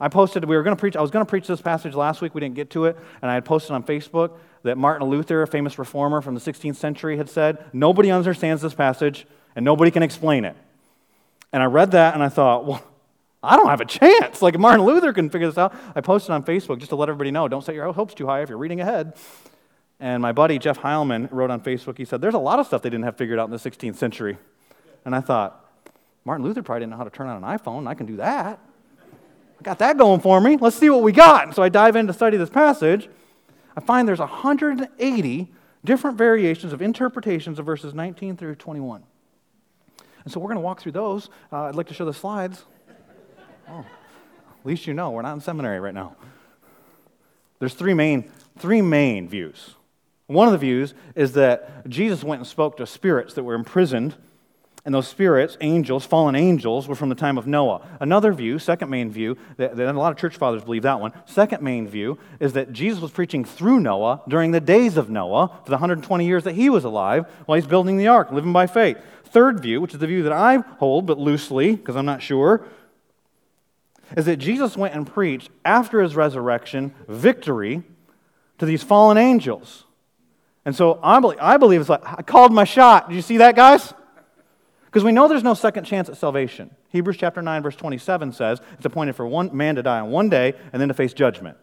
[0.00, 2.20] I posted, we were going to preach, I was going to preach this passage last
[2.20, 5.42] week, we didn't get to it, and I had posted on Facebook that Martin Luther,
[5.42, 9.90] a famous reformer from the 16th century, had said, Nobody understands this passage, and nobody
[9.90, 10.56] can explain it.
[11.52, 12.82] And I read that, and I thought, well,
[13.46, 14.42] I don't have a chance.
[14.42, 15.74] Like Martin Luther can figure this out.
[15.94, 18.42] I posted on Facebook just to let everybody know don't set your hopes too high
[18.42, 19.14] if you're reading ahead.
[19.98, 22.82] And my buddy Jeff Heilman wrote on Facebook, he said, There's a lot of stuff
[22.82, 24.36] they didn't have figured out in the 16th century.
[25.04, 25.64] And I thought,
[26.24, 27.86] Martin Luther probably didn't know how to turn on an iPhone.
[27.86, 28.58] I can do that.
[29.58, 30.56] I got that going for me.
[30.56, 31.44] Let's see what we got.
[31.44, 33.08] And so I dive in to study this passage.
[33.76, 35.52] I find there's 180
[35.84, 39.04] different variations of interpretations of verses 19 through 21.
[40.24, 41.30] And so we're going to walk through those.
[41.52, 42.64] Uh, I'd like to show the slides.
[43.68, 46.16] Oh, at least you know we're not in seminary right now.
[47.58, 49.74] There's three main, three main views.
[50.26, 54.16] One of the views is that Jesus went and spoke to spirits that were imprisoned,
[54.84, 57.86] and those spirits, angels, fallen angels, were from the time of Noah.
[58.00, 61.12] Another view, second main view, that, that a lot of church fathers believe that one.
[61.26, 65.48] Second main view is that Jesus was preaching through Noah during the days of Noah,
[65.64, 68.66] for the 120 years that he was alive, while he's building the ark, living by
[68.66, 68.96] faith.
[69.24, 72.64] Third view, which is the view that I hold, but loosely, because I'm not sure,
[74.16, 77.82] is that Jesus went and preached after his resurrection victory
[78.58, 79.84] to these fallen angels.
[80.64, 83.08] And so I believe, I believe it's like, I called my shot.
[83.08, 83.94] Did you see that, guys?
[84.84, 86.74] Because we know there's no second chance at salvation.
[86.90, 90.28] Hebrews chapter 9, verse 27 says it's appointed for one man to die on one
[90.28, 91.56] day and then to face judgment.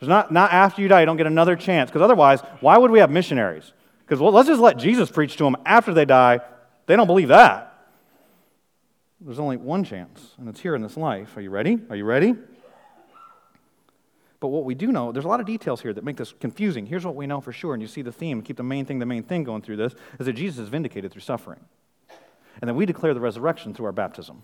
[0.00, 1.90] There's not, not after you die, you don't get another chance.
[1.90, 3.72] Because otherwise, why would we have missionaries?
[4.00, 6.40] Because well, let's just let Jesus preach to them after they die.
[6.86, 7.69] They don't believe that.
[9.20, 11.36] There's only one chance, and it's here in this life.
[11.36, 11.78] Are you ready?
[11.90, 12.34] Are you ready?
[14.40, 16.86] But what we do know, there's a lot of details here that make this confusing.
[16.86, 18.98] Here's what we know for sure, and you see the theme, keep the main thing
[18.98, 21.60] the main thing going through this, is that Jesus is vindicated through suffering.
[22.62, 24.42] And then we declare the resurrection through our baptism.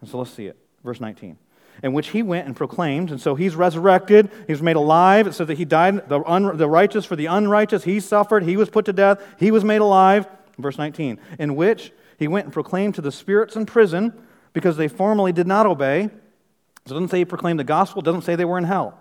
[0.00, 0.56] And so let's see it.
[0.84, 1.36] Verse 19.
[1.82, 5.26] In which he went and proclaimed, and so he's resurrected, he's made alive.
[5.26, 8.56] It says that he died, the, un, the righteous for the unrighteous, he suffered, he
[8.56, 10.28] was put to death, he was made alive.
[10.58, 11.18] Verse 19.
[11.40, 14.12] In which he went and proclaimed to the spirits in prison,
[14.52, 16.08] because they formerly did not obey.
[16.86, 18.98] So it doesn't say he proclaimed the gospel, it doesn't say they were in hell.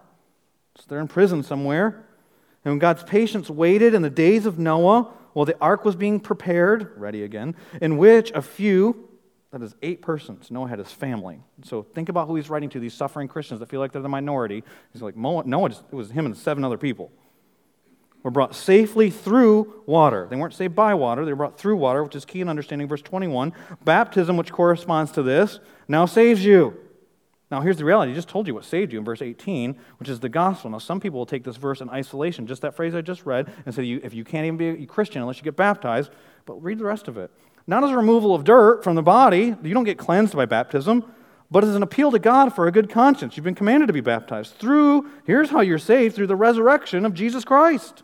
[0.78, 2.06] So they're in prison somewhere.
[2.66, 6.20] And when God's patience waited in the days of Noah, while the ark was being
[6.20, 9.08] prepared, ready again, in which a few,
[9.52, 11.40] that is eight persons, Noah had his family.
[11.64, 14.10] So think about who he's writing to, these suffering Christians that feel like they're the
[14.10, 14.64] minority.
[14.92, 17.12] He's like, Noah, it was him and seven other people.
[18.26, 20.26] Were brought safely through water.
[20.28, 22.88] They weren't saved by water, they were brought through water, which is key in understanding
[22.88, 23.54] verse 21.
[23.84, 26.76] Baptism, which corresponds to this, now saves you.
[27.52, 28.14] Now, here's the reality.
[28.14, 30.72] I just told you what saved you in verse 18, which is the gospel.
[30.72, 33.48] Now, some people will take this verse in isolation, just that phrase I just read,
[33.64, 36.10] and say, if you can't even be a Christian unless you get baptized,
[36.48, 37.30] but read the rest of it.
[37.68, 41.06] Not as a removal of dirt from the body, you don't get cleansed by baptism,
[41.52, 43.38] but as an appeal to God for a good conscience.
[43.38, 47.14] You've been commanded to be baptized through, here's how you're saved, through the resurrection of
[47.14, 48.02] Jesus Christ.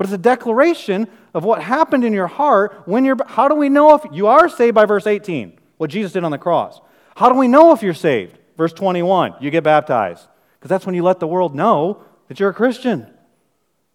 [0.00, 3.18] But it's a declaration of what happened in your heart when you're.
[3.26, 6.30] How do we know if you are saved by verse 18, what Jesus did on
[6.30, 6.80] the cross?
[7.16, 8.38] How do we know if you're saved?
[8.56, 10.26] Verse 21, you get baptized.
[10.58, 13.12] Because that's when you let the world know that you're a Christian.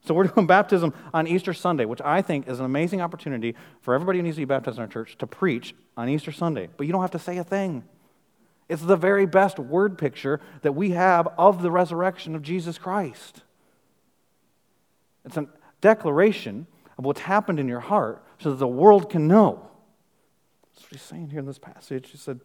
[0.06, 3.96] So we're doing baptism on Easter Sunday, which I think is an amazing opportunity for
[3.96, 6.70] everybody who needs to be baptized in our church to preach on Easter Sunday.
[6.78, 7.84] But you don't have to say a thing.
[8.70, 13.42] It's the very best word picture that we have of the resurrection of Jesus Christ.
[15.26, 15.48] It's a
[15.86, 16.66] declaration
[16.98, 19.70] of what's happened in your heart so that the world can know.
[20.74, 22.10] That's what he's saying here in this passage.
[22.10, 22.40] He said,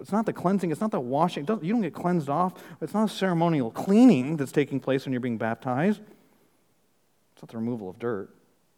[0.00, 1.46] it's not the cleansing, it's not the washing.
[1.62, 2.54] You don't get cleansed off.
[2.80, 6.00] It's not a ceremonial cleaning that's taking place when you're being baptized.
[7.32, 8.30] It's not the removal of dirt.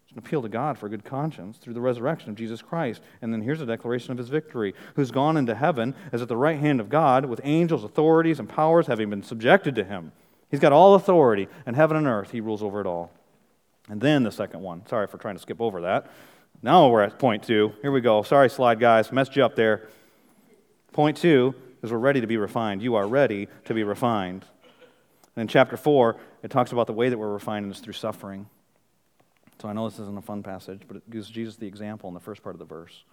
[0.04, 3.00] It's an appeal to God for a good conscience through the resurrection of Jesus Christ.
[3.22, 6.36] And then here's a declaration of his victory who's gone into heaven as at the
[6.36, 10.12] right hand of God with angels, authorities, and powers having been subjected to him.
[10.50, 12.30] He's got all authority in heaven and earth.
[12.32, 13.10] He rules over it all.
[13.88, 14.86] And then the second one.
[14.86, 16.10] Sorry for trying to skip over that.
[16.62, 17.72] Now we're at point two.
[17.82, 18.22] Here we go.
[18.22, 19.12] Sorry, slide guys.
[19.12, 19.88] Messed you up there.
[20.92, 22.82] Point two is we're ready to be refined.
[22.82, 24.44] You are ready to be refined.
[25.36, 28.48] And in chapter four, it talks about the way that we're refined is through suffering.
[29.60, 32.14] So I know this isn't a fun passage, but it gives Jesus the example in
[32.14, 33.04] the first part of the verse.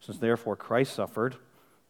[0.00, 1.36] Since therefore Christ suffered,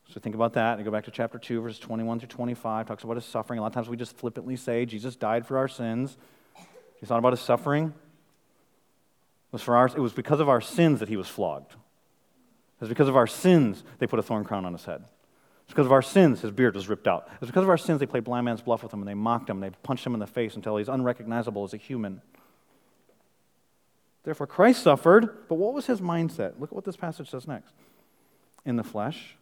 [0.09, 3.05] so think about that and go back to chapter 2, verses 21 through 25, talks
[3.05, 3.59] about his suffering.
[3.59, 6.17] A lot of times we just flippantly say Jesus died for our sins.
[7.01, 7.93] You thought about his suffering?
[9.57, 11.73] It was, for it was because of our sins that he was flogged.
[11.73, 15.03] It was because of our sins they put a thorn crown on his head.
[15.65, 17.27] It's because of our sins his beard was ripped out.
[17.41, 19.49] It's because of our sins they played blind man's bluff with him and they mocked
[19.49, 19.63] him.
[19.63, 22.21] And they punched him in the face until he's unrecognizable as a human.
[24.25, 26.61] Therefore, Christ suffered, but what was his mindset?
[26.61, 27.73] Look at what this passage says next.
[28.67, 29.37] In the flesh.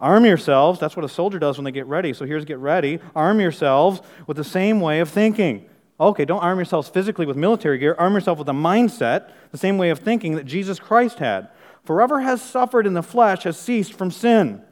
[0.00, 0.80] Arm yourselves.
[0.80, 2.14] That's what a soldier does when they get ready.
[2.14, 3.00] So here's get ready.
[3.14, 5.68] Arm yourselves with the same way of thinking.
[5.98, 7.94] Okay, don't arm yourselves physically with military gear.
[7.98, 11.48] Arm yourself with a mindset, the same way of thinking that Jesus Christ had.
[11.84, 14.62] Forever has suffered in the flesh has ceased from sin.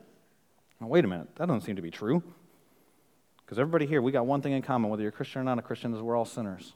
[0.80, 2.22] Now, wait a minute, that doesn't seem to be true.
[3.44, 5.58] Because everybody here, we got one thing in common, whether you're a Christian or not
[5.58, 6.74] a Christian, is we're all sinners.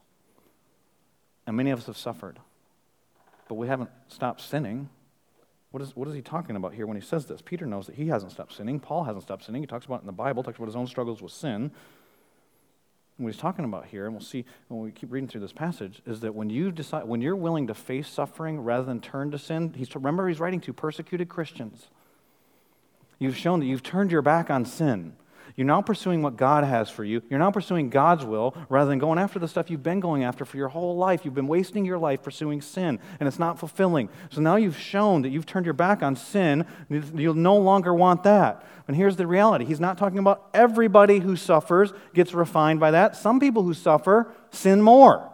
[1.46, 2.38] And many of us have suffered.
[3.48, 4.88] But we haven't stopped sinning.
[5.70, 7.42] What is, what is he talking about here when he says this?
[7.42, 8.80] Peter knows that he hasn't stopped sinning.
[8.80, 9.62] Paul hasn't stopped sinning.
[9.62, 11.70] He talks about it in the Bible, talks about his own struggles with sin.
[13.18, 16.00] What he's talking about here, and we'll see when we keep reading through this passage,
[16.06, 19.38] is that when you decide, when you're willing to face suffering rather than turn to
[19.38, 21.88] sin, he's, remember he's writing to persecuted Christians.
[23.18, 25.16] You've shown that you've turned your back on sin.
[25.58, 27.20] You're now pursuing what God has for you.
[27.28, 30.44] You're now pursuing God's will rather than going after the stuff you've been going after
[30.44, 31.24] for your whole life.
[31.24, 34.08] You've been wasting your life pursuing sin, and it's not fulfilling.
[34.30, 36.64] So now you've shown that you've turned your back on sin.
[36.88, 38.64] You'll no longer want that.
[38.86, 43.16] And here's the reality He's not talking about everybody who suffers gets refined by that.
[43.16, 45.28] Some people who suffer sin more.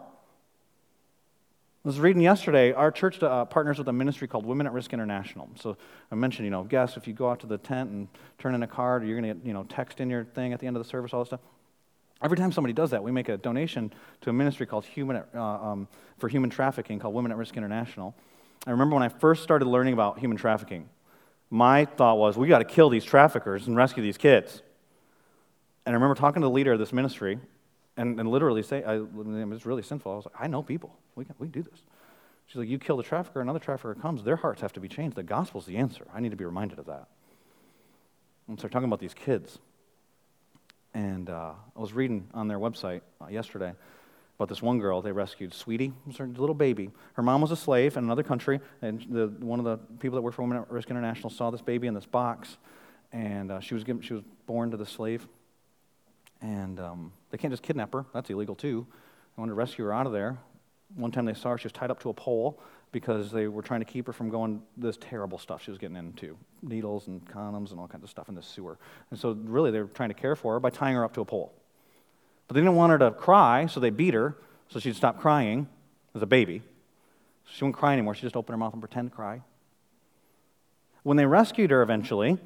[1.85, 4.91] I was reading yesterday, our church uh, partners with a ministry called Women at Risk
[4.91, 5.47] International.
[5.53, 5.77] So
[6.11, 8.07] I mentioned, you know, guess if you go out to the tent and
[8.39, 10.59] turn in a card, or you're going to you know, text in your thing at
[10.59, 11.41] the end of the service, all this stuff.
[12.23, 15.39] Every time somebody does that, we make a donation to a ministry called Human, uh,
[15.39, 15.87] um,
[16.17, 18.15] for Human Trafficking called Women at Risk International.
[18.65, 20.89] I remember when I first started learning about human trafficking,
[21.51, 24.63] my thought was, we got to kill these traffickers and rescue these kids.
[25.85, 27.37] And I remember talking to the leader of this ministry,
[27.97, 29.01] and, and literally say, I,
[29.53, 30.11] it's really sinful.
[30.11, 30.95] I was like, I know people.
[31.15, 31.81] We can, we can do this.
[32.47, 34.23] She's like, you kill the trafficker, another trafficker comes.
[34.23, 35.15] Their hearts have to be changed.
[35.15, 36.05] The gospel's the answer.
[36.13, 37.07] I need to be reminded of that.
[38.47, 39.57] And start talking about these kids.
[40.93, 43.73] And uh, I was reading on their website uh, yesterday
[44.37, 46.91] about this one girl they rescued, Sweetie, her little baby.
[47.13, 50.21] Her mom was a slave in another country, and the, one of the people that
[50.21, 52.57] worked for Women at Risk International saw this baby in this box,
[53.11, 55.27] and uh, she, was given, she was born to the slave.
[56.41, 58.87] And um, they can't just kidnap her, that's illegal too.
[59.35, 60.37] They wanted to rescue her out of there.
[60.95, 62.61] One time they saw her, she was tied up to a pole
[62.93, 65.97] because they were trying to keep her from going this terrible stuff she was getting
[65.97, 68.77] into needles and condoms and all kinds of stuff in the sewer.
[69.11, 71.19] And so, really, they were trying to care for her by tying her up to
[71.19, 71.51] a pole.
[72.47, 74.37] But they didn't want her to cry, so they beat her
[74.69, 75.67] so she'd stop crying
[76.15, 76.61] as a baby.
[77.51, 78.15] She wouldn't cry anymore.
[78.15, 79.41] She just opened her mouth and pretend to cry.
[81.03, 82.37] When they rescued her eventually,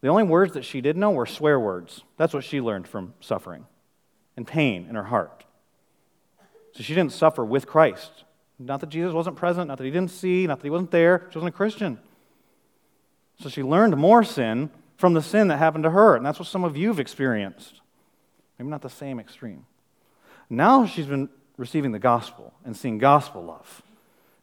[0.00, 2.02] the only words that she did know were swear words.
[2.16, 3.66] That's what she learned from suffering
[4.36, 5.44] and pain in her heart.
[6.72, 8.24] So she didn't suffer with Christ.
[8.58, 11.26] Not that Jesus wasn't present, not that he didn't see, not that he wasn't there.
[11.30, 11.98] She wasn't a Christian.
[13.40, 16.16] So she learned more sin from the sin that happened to her.
[16.16, 17.80] And that's what some of you have experienced.
[18.58, 19.66] Maybe not the same extreme.
[20.48, 23.82] Now she's been receiving the gospel and seeing gospel love.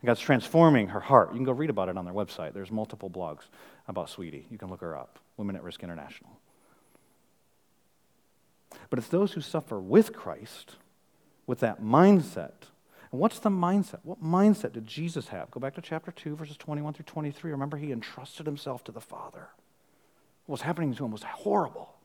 [0.01, 1.29] And God's transforming her heart.
[1.31, 2.53] You can go read about it on their website.
[2.53, 3.43] There's multiple blogs
[3.87, 4.45] about Sweetie.
[4.51, 6.29] You can look her up Women at Risk International.
[8.93, 10.75] But it's those who suffer with Christ,
[11.47, 12.67] with that mindset.
[13.11, 14.01] And what's the mindset?
[14.03, 15.49] What mindset did Jesus have?
[15.49, 17.49] Go back to chapter 2, verses 21 through 23.
[17.49, 19.47] Remember, he entrusted himself to the Father.
[20.45, 21.95] What was happening to him was horrible.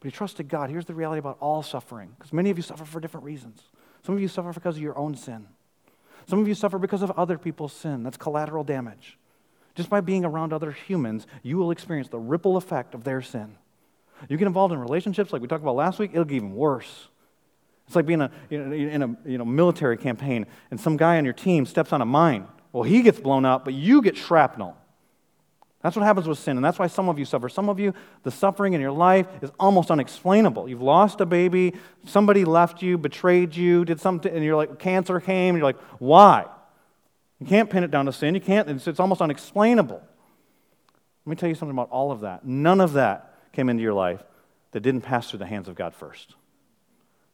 [0.00, 0.68] But he trusted God.
[0.68, 3.62] Here's the reality about all suffering, because many of you suffer for different reasons.
[4.04, 5.46] Some of you suffer because of your own sin.
[6.26, 8.02] Some of you suffer because of other people's sin.
[8.02, 9.16] That's collateral damage.
[9.74, 13.56] Just by being around other humans, you will experience the ripple effect of their sin.
[14.28, 17.08] You get involved in relationships like we talked about last week, it'll get even worse.
[17.86, 21.34] It's like being a, in a you know, military campaign and some guy on your
[21.34, 22.46] team steps on a mine.
[22.72, 24.76] Well, he gets blown up, but you get shrapnel.
[25.82, 27.48] That's what happens with sin, and that's why some of you suffer.
[27.48, 27.92] Some of you,
[28.22, 30.68] the suffering in your life is almost unexplainable.
[30.68, 31.74] You've lost a baby,
[32.06, 35.80] somebody left you, betrayed you, did something, and you're like, cancer came, and you're like,
[35.98, 36.46] why?
[37.40, 38.36] You can't pin it down to sin.
[38.36, 40.00] You can't, it's, it's almost unexplainable.
[41.26, 42.46] Let me tell you something about all of that.
[42.46, 44.22] None of that came into your life
[44.72, 46.34] that didn't pass through the hands of God first.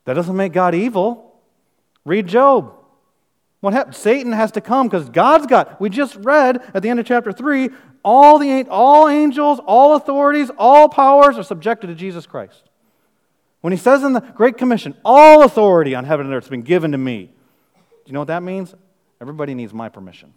[0.05, 1.41] That doesn't make God evil.
[2.05, 2.75] Read Job.
[3.61, 3.97] What happened?
[3.97, 5.81] Satan has to come because God's got.
[5.81, 7.71] We just read at the end of chapter 3
[8.05, 12.62] all, the, all angels, all authorities, all powers are subjected to Jesus Christ.
[13.61, 16.62] When he says in the Great Commission, all authority on heaven and earth has been
[16.62, 18.75] given to me, do you know what that means?
[19.21, 20.33] Everybody needs my permission.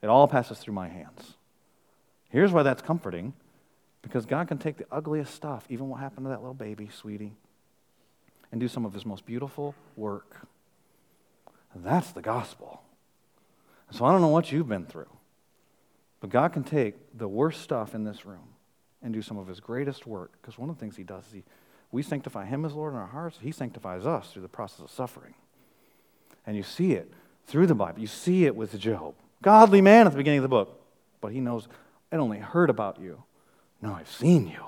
[0.00, 1.34] It all passes through my hands.
[2.30, 3.34] Here's why that's comforting
[4.02, 7.32] because God can take the ugliest stuff, even what happened to that little baby, sweetie,
[8.50, 10.46] and do some of his most beautiful work.
[11.76, 12.82] that's the gospel.
[13.90, 15.10] So I don't know what you've been through,
[16.20, 18.48] but God can take the worst stuff in this room
[19.02, 21.32] and do some of his greatest work because one of the things he does is
[21.32, 21.42] he,
[21.90, 24.90] we sanctify him as Lord in our hearts, he sanctifies us through the process of
[24.90, 25.34] suffering.
[26.46, 27.12] And you see it
[27.46, 28.00] through the Bible.
[28.00, 29.14] You see it with Job.
[29.42, 30.80] Godly man at the beginning of the book.
[31.20, 31.68] But he knows,
[32.10, 33.22] I only heard about you.
[33.82, 34.64] No, I've seen you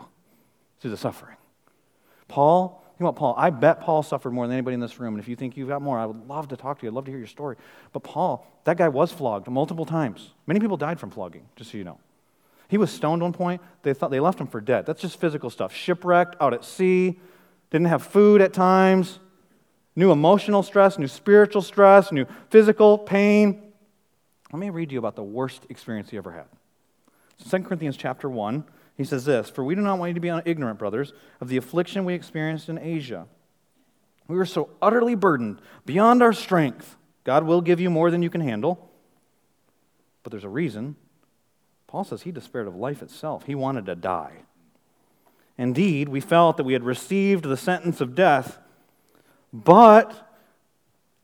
[0.81, 1.37] through the suffering.
[2.29, 3.35] Paul, think about Paul.
[3.39, 5.15] I bet Paul suffered more than anybody in this room.
[5.15, 6.91] And if you think you've got more, I would love to talk to you.
[6.91, 7.57] I'd love to hear your story.
[7.93, 10.33] But Paul, that guy was flogged multiple times.
[10.47, 11.99] Many people died from flogging, just so you know.
[12.69, 13.63] He was stoned one point.
[13.83, 14.85] They thought they left him for dead.
[14.85, 15.73] That's just physical stuff.
[15.73, 17.21] Shipwrecked, out at sea,
[17.71, 19.21] didn't have food at times
[19.97, 23.63] new emotional stress, new spiritual stress, new physical pain.
[24.53, 26.47] Let me read you about the worst experience he ever had.
[27.49, 28.65] 2 Corinthians chapter 1,
[28.97, 31.57] he says this For we do not want you to be ignorant, brothers, of the
[31.57, 33.27] affliction we experienced in Asia.
[34.27, 36.97] We were so utterly burdened beyond our strength.
[37.25, 38.91] God will give you more than you can handle.
[40.23, 40.97] But there's a reason.
[41.87, 44.43] Paul says he despaired of life itself, he wanted to die.
[45.57, 48.59] Indeed, we felt that we had received the sentence of death
[49.55, 50.13] but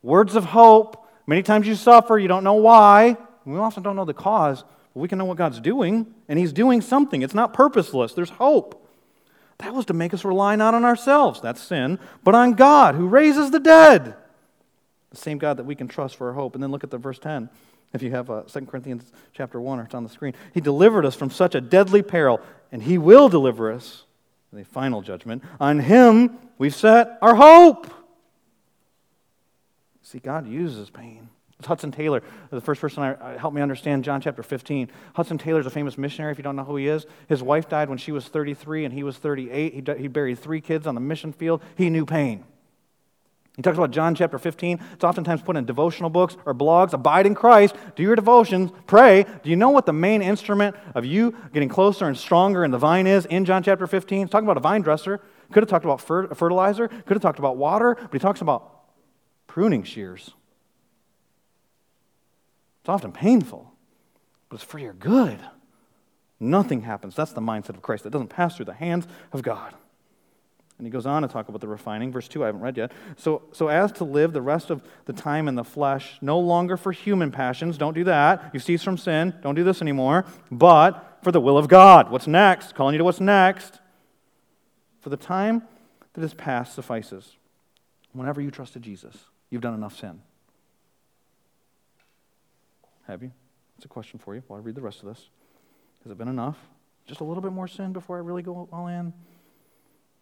[0.01, 3.17] words of hope, many times you suffer, you don't know why.
[3.43, 4.63] We often don't know the cause,
[4.93, 7.21] but we can know what God's doing, and He's doing something.
[7.21, 8.77] It's not purposeless, there's hope.
[9.59, 13.07] That was to make us rely not on ourselves, that's sin, but on God who
[13.07, 14.15] raises the dead.
[15.11, 16.55] The same God that we can trust for our hope.
[16.55, 17.49] And then look at the verse 10.
[17.93, 20.33] If you have uh, 2 Corinthians chapter 1, or it's on the screen.
[20.53, 22.39] He delivered us from such a deadly peril,
[22.71, 24.05] and He will deliver us
[24.51, 25.43] in the final judgment.
[25.59, 27.87] On Him we've set our hope.
[30.01, 31.29] See, God uses pain.
[31.65, 34.89] Hudson Taylor, the first person I, uh, helped me understand John chapter 15.
[35.15, 37.05] Hudson Taylor is a famous missionary, if you don't know who he is.
[37.27, 39.73] His wife died when she was 33 and he was 38.
[39.73, 41.61] He, he buried three kids on the mission field.
[41.75, 42.45] He knew pain.
[43.57, 44.79] He talks about John chapter 15.
[44.93, 46.93] It's oftentimes put in devotional books or blogs.
[46.93, 49.25] Abide in Christ, do your devotions, pray.
[49.43, 52.77] Do you know what the main instrument of you getting closer and stronger in the
[52.77, 54.23] vine is in John chapter 15?
[54.23, 55.19] It's talking about a vine dresser.
[55.51, 58.85] Could have talked about fer- fertilizer, could have talked about water, but he talks about
[59.47, 60.33] pruning shears.
[62.81, 63.71] It's often painful,
[64.49, 65.39] but it's for your good.
[66.39, 67.15] Nothing happens.
[67.15, 68.03] That's the mindset of Christ.
[68.03, 69.75] That doesn't pass through the hands of God.
[70.79, 72.11] And he goes on to talk about the refining.
[72.11, 72.91] Verse 2, I haven't read yet.
[73.15, 76.75] So, so as to live the rest of the time in the flesh, no longer
[76.75, 78.49] for human passions, don't do that.
[78.51, 82.09] You cease from sin, don't do this anymore, but for the will of God.
[82.09, 82.73] What's next?
[82.73, 83.79] Calling you to what's next.
[85.01, 85.61] For the time
[86.13, 87.35] that is past suffices.
[88.13, 89.15] Whenever you trusted Jesus,
[89.51, 90.21] you've done enough sin.
[93.11, 93.31] Have you?
[93.75, 95.29] That's a question for you while I read the rest of this.
[96.03, 96.57] Has it been enough?
[97.05, 99.11] Just a little bit more sin before I really go all in?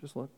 [0.02, 0.32] Just look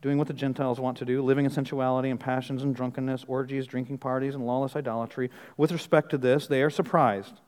[0.00, 3.66] doing what the Gentiles want to do, living in sensuality and passions and drunkenness, orgies,
[3.66, 5.30] drinking parties, and lawless idolatry.
[5.56, 7.40] With respect to this, they are surprised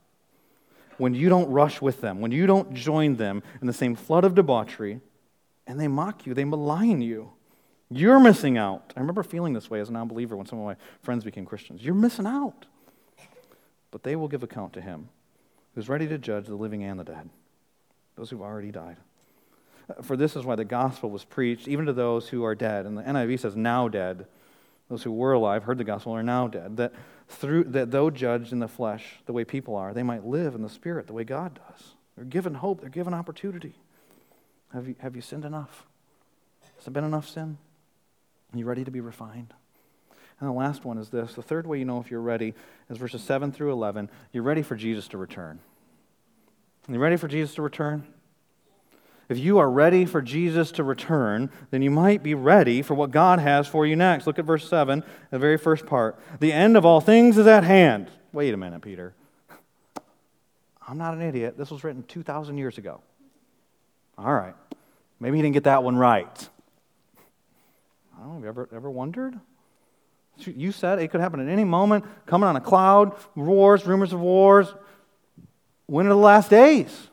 [0.96, 4.24] when you don't rush with them, when you don't join them in the same flood
[4.24, 5.00] of debauchery,
[5.66, 7.30] and they mock you, they malign you.
[7.90, 8.94] You're missing out.
[8.96, 11.44] I remember feeling this way as a non believer when some of my friends became
[11.44, 11.82] Christians.
[11.82, 12.64] You're missing out.
[13.90, 15.08] But they will give account to him
[15.74, 17.28] who's ready to judge the living and the dead,
[18.16, 18.96] those who've already died.
[20.02, 22.86] For this is why the gospel was preached, even to those who are dead.
[22.86, 24.26] And the NIV says, now dead.
[24.88, 26.76] Those who were alive, heard the gospel, are now dead.
[26.76, 26.92] That,
[27.28, 30.62] through, that though judged in the flesh, the way people are, they might live in
[30.62, 31.94] the spirit the way God does.
[32.16, 33.74] They're given hope, they're given opportunity.
[34.72, 35.86] Have you, have you sinned enough?
[36.76, 37.58] Has there been enough sin?
[38.52, 39.54] Are you ready to be refined?
[40.40, 42.54] And the last one is this the third way you know if you're ready
[42.90, 44.10] is verses 7 through 11.
[44.32, 45.60] You're ready for Jesus to return.
[46.88, 48.06] You ready for Jesus to return?
[49.28, 53.10] If you are ready for Jesus to return, then you might be ready for what
[53.10, 54.26] God has for you next.
[54.26, 56.16] Look at verse 7, the very first part.
[56.38, 58.08] The end of all things is at hand.
[58.32, 59.14] Wait a minute, Peter.
[60.86, 61.58] I'm not an idiot.
[61.58, 63.00] This was written 2,000 years ago.
[64.16, 64.54] All right.
[65.18, 66.48] Maybe he didn't get that one right.
[68.16, 68.34] I don't know.
[68.34, 69.34] Have you ever, ever wondered?
[70.38, 74.20] You said it could happen at any moment, coming on a cloud, wars, rumors of
[74.20, 74.68] wars.
[75.86, 77.08] When are the last days?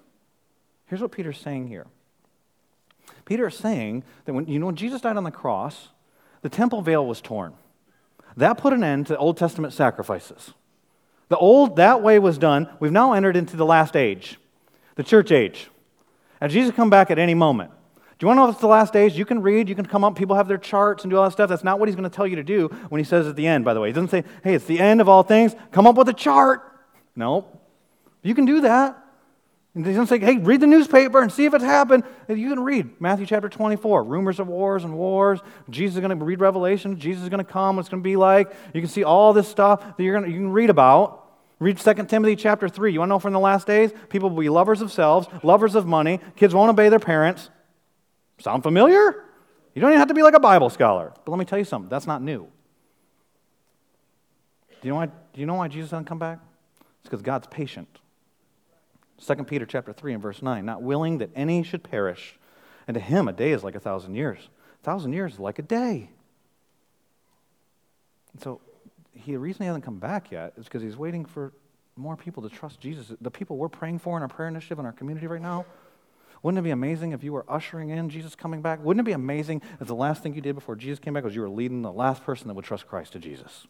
[0.87, 1.87] Here's what Peter's saying here
[3.25, 5.89] Peter is saying that when, you know, when Jesus died on the cross,
[6.41, 7.53] the temple veil was torn.
[8.35, 10.53] That put an end to the Old Testament sacrifices.
[11.29, 12.69] The old, that way was done.
[12.79, 14.37] We've now entered into the last age,
[14.95, 15.69] the church age.
[16.41, 17.71] And Jesus come back at any moment.
[18.19, 19.17] Do you want to know if it's the last days?
[19.17, 21.31] You can read, you can come up, people have their charts and do all that
[21.31, 21.49] stuff.
[21.49, 23.47] That's not what he's going to tell you to do when he says at the
[23.47, 23.89] end, by the way.
[23.89, 26.61] He doesn't say, hey, it's the end of all things, come up with a chart.
[27.15, 27.47] No.
[28.21, 28.99] You can do that.
[29.75, 32.03] He doesn't say, hey, read the newspaper and see if it's happened.
[32.29, 35.39] You can read Matthew chapter 24, rumors of wars and wars.
[35.67, 36.99] Jesus is going to read Revelation.
[36.99, 37.77] Jesus is going to come.
[37.77, 38.53] What's going to be like.
[38.75, 41.21] You can see all this stuff that you're going to, you can read about.
[41.59, 42.93] Read 2 Timothy chapter 3.
[42.93, 43.91] You want to know from the last days?
[44.09, 46.19] People will be lovers of selves, lovers of money.
[46.35, 47.49] Kids won't obey their parents.
[48.43, 49.23] Sound familiar?
[49.73, 51.13] You don't even have to be like a Bible scholar.
[51.23, 51.87] But let me tell you something.
[51.87, 52.49] That's not new.
[54.69, 56.39] Do you know why, do you know why Jesus doesn't come back?
[56.99, 57.87] It's because God's patient.
[59.25, 62.37] 2 Peter chapter 3 and verse 9, not willing that any should perish.
[62.85, 64.49] And to him, a day is like a thousand years.
[64.81, 66.09] A thousand years is like a day.
[68.33, 68.59] And so
[69.13, 71.53] he, the reason he hasn't come back yet is because he's waiting for
[71.95, 73.13] more people to trust Jesus.
[73.21, 75.65] The people we're praying for in our prayer initiative in our community right now,
[76.43, 78.83] wouldn't it be amazing if you were ushering in Jesus coming back?
[78.83, 81.33] Wouldn't it be amazing if the last thing you did before Jesus came back was
[81.33, 83.65] you were leading the last person that would trust Christ to Jesus?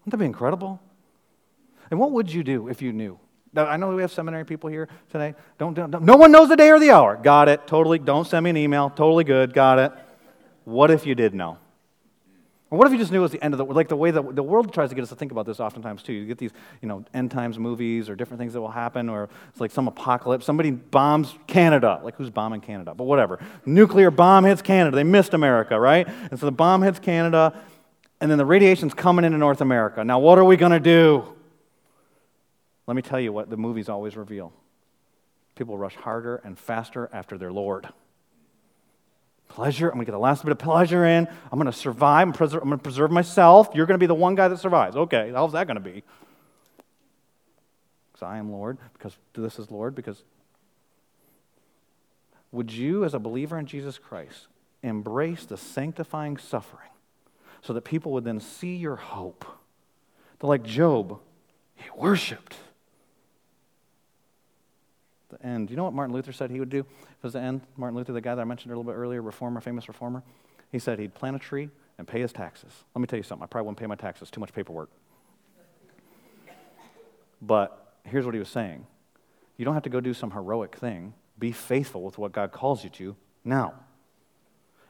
[0.00, 0.80] Wouldn't that be incredible?
[1.90, 3.18] And what would you do if you knew
[3.56, 5.34] I know we have seminary people here today.
[5.58, 7.16] Don't, don't, don't, no one knows the day or the hour.
[7.16, 7.66] Got it.
[7.66, 7.98] Totally.
[7.98, 8.90] Don't send me an email.
[8.90, 9.54] Totally good.
[9.54, 9.92] Got it.
[10.64, 11.58] What if you did know?
[12.70, 13.76] What if you just knew it was the end of the world?
[13.76, 16.02] like the way that the world tries to get us to think about this oftentimes
[16.02, 16.12] too.
[16.12, 16.50] You get these,
[16.82, 19.88] you know, end times movies or different things that will happen, or it's like some
[19.88, 20.44] apocalypse.
[20.44, 22.00] Somebody bombs Canada.
[22.04, 22.94] Like who's bombing Canada?
[22.94, 23.40] But whatever.
[23.64, 24.96] Nuclear bomb hits Canada.
[24.96, 26.06] They missed America, right?
[26.30, 27.58] And so the bomb hits Canada,
[28.20, 30.04] and then the radiation's coming into North America.
[30.04, 31.24] Now what are we gonna do?
[32.86, 34.52] Let me tell you what the movies always reveal
[35.54, 37.88] people rush harder and faster after their Lord.
[39.48, 41.26] Pleasure, I'm going to get the last bit of pleasure in.
[41.26, 42.28] I'm going to survive.
[42.28, 43.70] I'm, preser- I'm going to preserve myself.
[43.74, 44.96] You're going to be the one guy that survives.
[44.96, 46.04] Okay, how's that going to be?
[48.12, 50.22] Because I am Lord, because this is Lord, because.
[52.52, 54.46] Would you, as a believer in Jesus Christ,
[54.82, 56.90] embrace the sanctifying suffering
[57.60, 59.44] so that people would then see your hope?
[60.38, 61.18] They're like Job,
[61.74, 62.56] he worshiped
[65.28, 65.70] the end.
[65.70, 67.62] You know what Martin Luther said he would do if it was the end?
[67.76, 70.22] Martin Luther, the guy that I mentioned a little bit earlier, reformer, famous reformer,
[70.70, 72.70] he said he'd plant a tree and pay his taxes.
[72.94, 73.42] Let me tell you something.
[73.42, 74.30] I probably wouldn't pay my taxes.
[74.30, 74.90] Too much paperwork.
[77.40, 78.86] But here's what he was saying.
[79.56, 81.14] You don't have to go do some heroic thing.
[81.38, 83.74] Be faithful with what God calls you to now.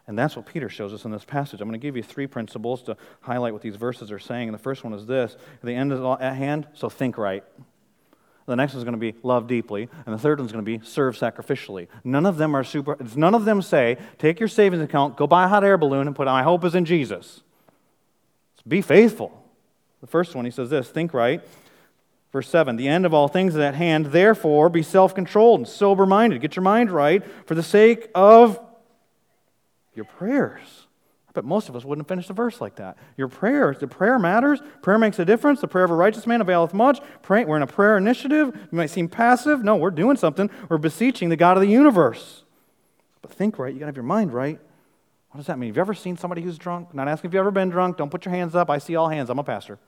[0.07, 1.61] And that's what Peter shows us in this passage.
[1.61, 4.49] I'm going to give you three principles to highlight what these verses are saying.
[4.49, 7.45] And the first one is this the end is at hand, so think right.
[8.49, 10.83] The next one's going to be love deeply, and the third one's going to be
[10.83, 11.87] serve sacrificially.
[12.03, 12.97] None of them are super.
[13.15, 16.17] None of them say, take your savings account, go buy a hot air balloon, and
[16.17, 17.43] put my hope is in Jesus.
[18.67, 19.45] Be faithful.
[20.01, 21.43] The first one, he says this think right.
[22.33, 25.69] Verse 7 The end of all things is at hand, therefore be self controlled and
[25.69, 26.41] sober minded.
[26.41, 28.59] Get your mind right for the sake of
[29.95, 30.78] your prayers.
[31.29, 32.97] I bet most of us wouldn't finish the verse like that.
[33.17, 34.61] Your prayers, the prayer matters.
[34.83, 35.61] Prayer makes a difference.
[35.61, 37.01] The prayer of a righteous man availeth much.
[37.23, 38.55] Pray, we're in a prayer initiative.
[38.55, 39.63] You might seem passive.
[39.63, 40.51] No, we're doing something.
[40.69, 42.45] We're beseeching the God of the universe.
[43.21, 43.73] But think right.
[43.73, 44.59] You got to have your mind right.
[45.31, 45.69] What does that mean?
[45.69, 46.95] Have you ever seen somebody who's drunk?
[46.95, 47.99] Not asking if you've ever been drunk.
[47.99, 48.71] Don't put your hands up.
[48.71, 49.29] I see all hands.
[49.29, 49.79] I'm a pastor.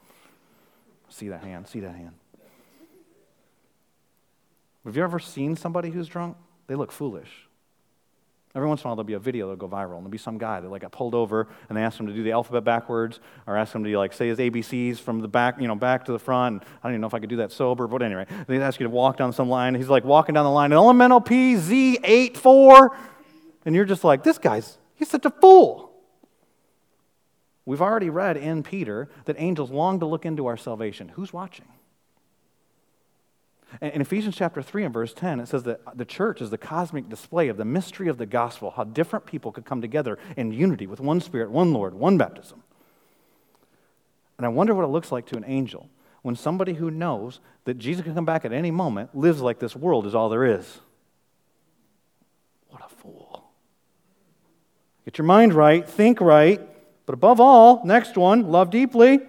[1.09, 1.67] See that hand.
[1.67, 2.13] See that hand.
[4.85, 6.37] Have you ever seen somebody who's drunk?
[6.67, 7.49] They look foolish.
[8.53, 10.19] Every once in a while, there'll be a video that'll go viral, and there'll be
[10.19, 12.65] some guy that like got pulled over, and they ask him to do the alphabet
[12.65, 16.05] backwards, or ask him to like say his ABCs from the back, you know, back
[16.07, 16.65] to the front.
[16.65, 18.85] I don't even know if I could do that sober, but anyway, they ask you
[18.85, 19.77] to walk down some line.
[19.77, 22.97] He's like walking down the line, elemental P Z eight four,
[23.65, 25.93] and you're just like, this guy's he's such a fool.
[27.65, 31.11] We've already read in Peter that angels long to look into our salvation.
[31.11, 31.67] Who's watching?
[33.81, 37.09] In Ephesians chapter 3 and verse 10, it says that the church is the cosmic
[37.09, 40.87] display of the mystery of the gospel, how different people could come together in unity
[40.87, 42.63] with one spirit, one Lord, one baptism.
[44.39, 45.89] And I wonder what it looks like to an angel
[46.23, 49.77] when somebody who knows that Jesus can come back at any moment lives like this
[49.77, 50.81] world is all there is.
[52.69, 53.51] What a fool.
[55.05, 56.61] Get your mind right, think right,
[57.07, 59.21] but above all, next one, love deeply.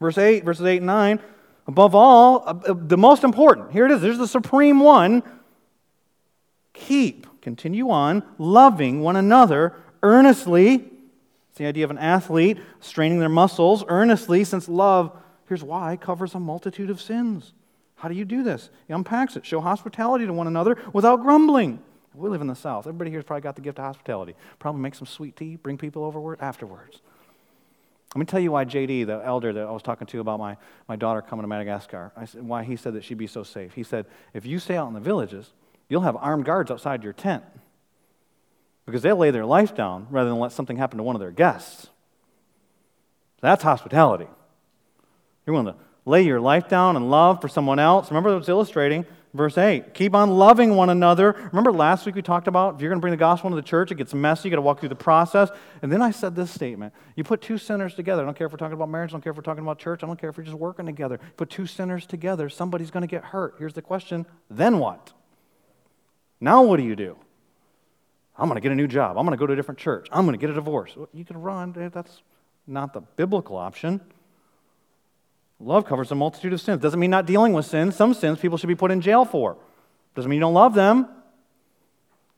[0.00, 1.20] Verse 8, verses 8 and 9.
[1.68, 5.22] Above all, uh, uh, the most important, here it is, there's the supreme one.
[6.72, 10.76] Keep, continue on, loving one another earnestly.
[11.50, 15.14] It's the idea of an athlete straining their muscles earnestly, since love,
[15.46, 17.52] here's why, covers a multitude of sins.
[17.96, 18.70] How do you do this?
[18.86, 19.44] He unpacks it.
[19.44, 21.80] Show hospitality to one another without grumbling.
[22.14, 22.86] We live in the South.
[22.86, 24.34] Everybody here's probably got the gift of hospitality.
[24.58, 27.02] Probably make some sweet tea, bring people over afterwards.
[28.14, 30.56] Let me tell you why JD, the elder that I was talking to about my,
[30.88, 33.74] my daughter coming to Madagascar, I said, why he said that she'd be so safe.
[33.74, 35.52] He said, if you stay out in the villages,
[35.88, 37.44] you'll have armed guards outside your tent
[38.86, 41.30] because they'll lay their life down rather than let something happen to one of their
[41.30, 41.88] guests.
[43.42, 44.26] That's hospitality.
[45.46, 48.10] You're willing to lay your life down and love for someone else.
[48.10, 49.04] Remember, was illustrating
[49.34, 51.36] Verse 8, keep on loving one another.
[51.52, 53.66] Remember last week we talked about if you're going to bring the gospel into the
[53.66, 54.48] church, it gets messy.
[54.48, 55.50] You got to walk through the process.
[55.82, 58.22] And then I said this statement You put two sinners together.
[58.22, 59.78] I don't care if we're talking about marriage, I don't care if we're talking about
[59.78, 61.20] church, I don't care if we're just working together.
[61.36, 63.56] Put two sinners together, somebody's going to get hurt.
[63.58, 65.12] Here's the question then what?
[66.40, 67.16] Now what do you do?
[68.38, 69.18] I'm going to get a new job.
[69.18, 70.08] I'm going to go to a different church.
[70.12, 70.96] I'm going to get a divorce.
[71.12, 71.72] You can run.
[71.92, 72.22] That's
[72.66, 74.00] not the biblical option.
[75.60, 76.80] Love covers a multitude of sins.
[76.80, 77.96] Doesn't mean not dealing with sins.
[77.96, 79.56] Some sins people should be put in jail for.
[80.14, 81.08] Doesn't mean you don't love them.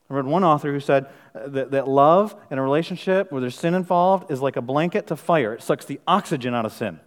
[0.08, 3.74] I read one author who said that, that love in a relationship where there's sin
[3.74, 5.52] involved is like a blanket to fire.
[5.52, 6.98] It sucks the oxygen out of sin.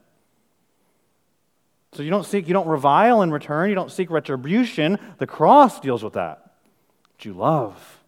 [1.93, 4.97] So you don't seek, you don't revile in return, you don't seek retribution.
[5.18, 6.53] The cross deals with that.
[7.18, 8.03] But you love.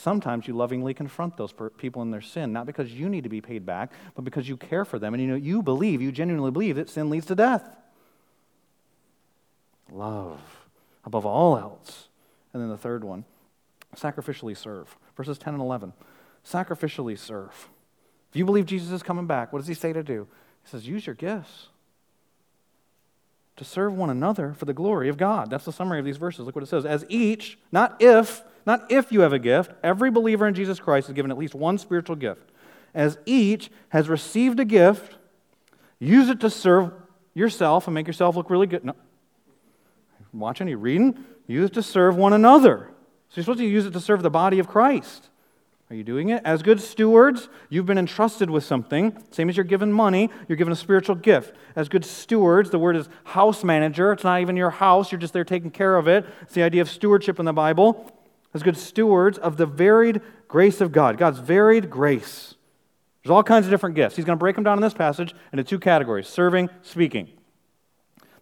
[0.00, 3.42] Sometimes you lovingly confront those people in their sin, not because you need to be
[3.42, 6.50] paid back, but because you care for them and you know you believe, you genuinely
[6.50, 7.62] believe that sin leads to death.
[9.92, 10.40] Love
[11.04, 12.08] above all else.
[12.54, 13.26] And then the third one,
[13.94, 14.96] sacrificially serve.
[15.18, 15.92] Verses 10 and 11.
[16.46, 17.68] Sacrificially serve.
[18.30, 20.26] If you believe Jesus is coming back, what does he say to do?
[20.64, 21.68] He says, use your gifts
[23.56, 25.50] to serve one another for the glory of God.
[25.50, 26.46] That's the summary of these verses.
[26.46, 26.86] Look what it says.
[26.86, 29.72] As each, not if, not if you have a gift.
[29.82, 32.50] Every believer in Jesus Christ is given at least one spiritual gift.
[32.94, 35.16] As each has received a gift,
[35.98, 36.92] use it to serve
[37.34, 38.84] yourself and make yourself look really good.
[38.84, 38.94] No.
[40.32, 41.24] Watching, you reading?
[41.48, 42.90] Use it to serve one another.
[43.28, 45.28] So you're supposed to use it to serve the body of Christ.
[45.88, 46.40] Are you doing it?
[46.44, 49.16] As good stewards, you've been entrusted with something.
[49.32, 51.56] Same as you're given money, you're given a spiritual gift.
[51.74, 54.12] As good stewards, the word is house manager.
[54.12, 56.24] It's not even your house, you're just there taking care of it.
[56.42, 58.12] It's the idea of stewardship in the Bible
[58.52, 62.54] as good stewards of the varied grace of God, God's varied grace.
[63.22, 64.16] There's all kinds of different gifts.
[64.16, 67.28] He's going to break them down in this passage into two categories serving, speaking.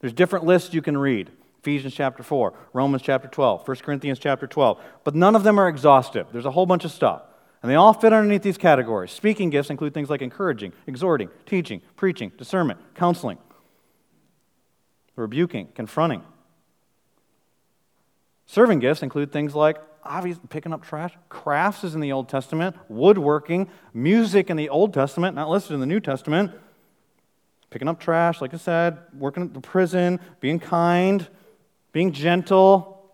[0.00, 4.46] There's different lists you can read Ephesians chapter 4, Romans chapter 12, 1 Corinthians chapter
[4.46, 4.80] 12.
[5.04, 6.28] But none of them are exhaustive.
[6.32, 7.22] There's a whole bunch of stuff.
[7.60, 9.10] And they all fit underneath these categories.
[9.10, 13.38] Speaking gifts include things like encouraging, exhorting, teaching, preaching, discernment, counseling,
[15.16, 16.22] rebuking, confronting,
[18.48, 19.76] Serving gifts include things like
[20.08, 24.94] obviously picking up trash, crafts is in the Old Testament, woodworking, music in the Old
[24.94, 26.52] Testament, not listed in the New Testament,
[27.70, 31.26] picking up trash, like I said, working at the prison, being kind,
[31.92, 33.12] being gentle,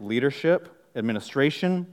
[0.00, 1.86] leadership, administration,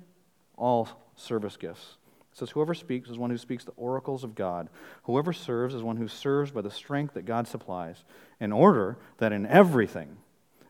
[0.58, 1.98] all service gifts.
[2.32, 4.70] It says, Whoever speaks is one who speaks the oracles of God.
[5.04, 8.04] Whoever serves is one who serves by the strength that God supplies,
[8.39, 10.18] in order that in everything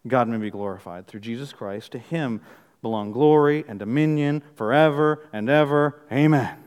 [0.07, 1.07] God may be glorified.
[1.07, 2.41] Through Jesus Christ, to him
[2.81, 5.99] belong glory and dominion forever and ever.
[6.11, 6.43] Amen.
[6.43, 6.57] Amen.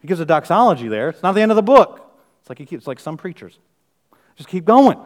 [0.00, 1.08] He gives a doxology there.
[1.10, 2.06] It's not the end of the book.
[2.40, 3.58] It's like, he keeps, it's like some preachers.
[4.36, 4.98] Just keep going.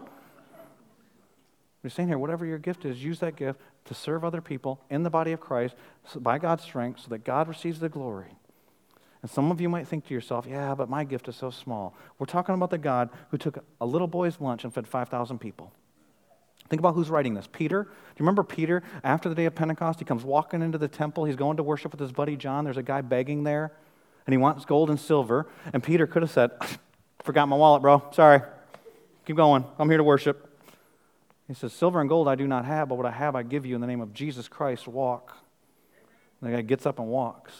[1.82, 5.02] He's saying here, whatever your gift is, use that gift to serve other people in
[5.02, 5.74] the body of Christ
[6.16, 8.36] by God's strength so that God receives the glory.
[9.20, 11.94] And some of you might think to yourself, yeah, but my gift is so small.
[12.18, 15.72] We're talking about the God who took a little boy's lunch and fed 5,000 people.
[16.68, 17.46] Think about who's writing this.
[17.50, 17.84] Peter.
[17.84, 18.82] Do you remember Peter?
[19.02, 21.24] After the day of Pentecost, he comes walking into the temple.
[21.24, 22.64] He's going to worship with his buddy John.
[22.64, 23.72] There's a guy begging there,
[24.26, 25.46] and he wants gold and silver.
[25.72, 26.50] And Peter could have said,
[27.22, 28.02] Forgot my wallet, bro.
[28.12, 28.42] Sorry.
[29.26, 29.64] Keep going.
[29.78, 30.50] I'm here to worship.
[31.48, 33.66] He says, Silver and gold I do not have, but what I have I give
[33.66, 34.86] you in the name of Jesus Christ.
[34.86, 35.36] Walk.
[36.40, 37.52] And the guy gets up and walks.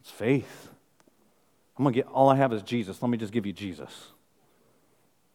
[0.00, 0.68] It's faith.
[1.76, 3.00] I'm going to get, all I have is Jesus.
[3.02, 4.08] Let me just give you Jesus.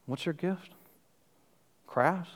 [0.05, 0.71] What's your gift?
[1.94, 2.32] Crafts?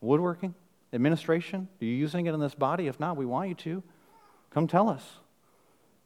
[0.00, 0.54] Woodworking?
[0.92, 1.66] Administration?
[1.80, 2.86] Are you using it in this body?
[2.86, 3.82] If not, we want you to.
[4.50, 5.02] Come tell us.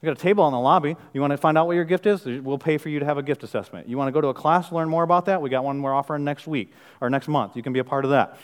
[0.00, 0.96] We got a table in the lobby.
[1.12, 2.24] You want to find out what your gift is?
[2.24, 3.90] We'll pay for you to have a gift assessment.
[3.90, 5.42] You want to go to a class learn more about that?
[5.42, 7.56] We got one we're offering next week or next month.
[7.56, 8.38] You can be a part of that.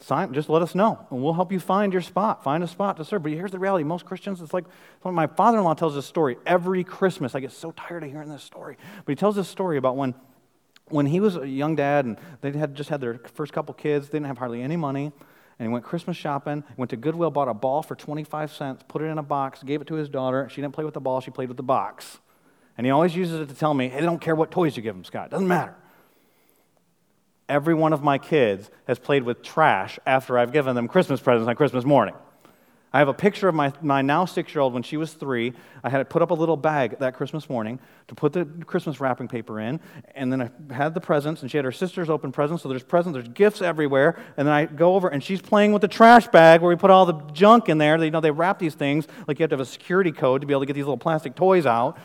[0.00, 2.44] Sign, just let us know, and we'll help you find your spot.
[2.44, 3.24] Find a spot to serve.
[3.24, 4.64] But here's the reality: most Christians, it's like
[5.04, 7.34] my father-in-law tells this story every Christmas.
[7.34, 10.14] I get so tired of hearing this story, but he tells this story about when,
[10.90, 14.08] when he was a young dad and they had just had their first couple kids.
[14.08, 15.12] They didn't have hardly any money,
[15.58, 19.02] and he went Christmas shopping, went to Goodwill, bought a ball for 25 cents, put
[19.02, 20.48] it in a box, gave it to his daughter.
[20.50, 22.18] She didn't play with the ball, she played with the box.
[22.76, 24.82] And he always uses it to tell me, hey, they don't care what toys you
[24.82, 25.30] give them, Scott.
[25.30, 25.74] Doesn't matter.
[27.48, 31.48] Every one of my kids has played with trash after I've given them Christmas presents
[31.48, 32.14] on Christmas morning.
[32.90, 35.52] I have a picture of my, my now six year old when she was three.
[35.84, 37.78] I had to put up a little bag that Christmas morning
[38.08, 39.78] to put the Christmas wrapping paper in.
[40.14, 42.62] And then I had the presents, and she had her sister's open presents.
[42.62, 44.18] So there's presents, there's gifts everywhere.
[44.38, 46.90] And then I go over, and she's playing with the trash bag where we put
[46.90, 47.98] all the junk in there.
[47.98, 50.40] They, you know, they wrap these things like you have to have a security code
[50.40, 51.98] to be able to get these little plastic toys out.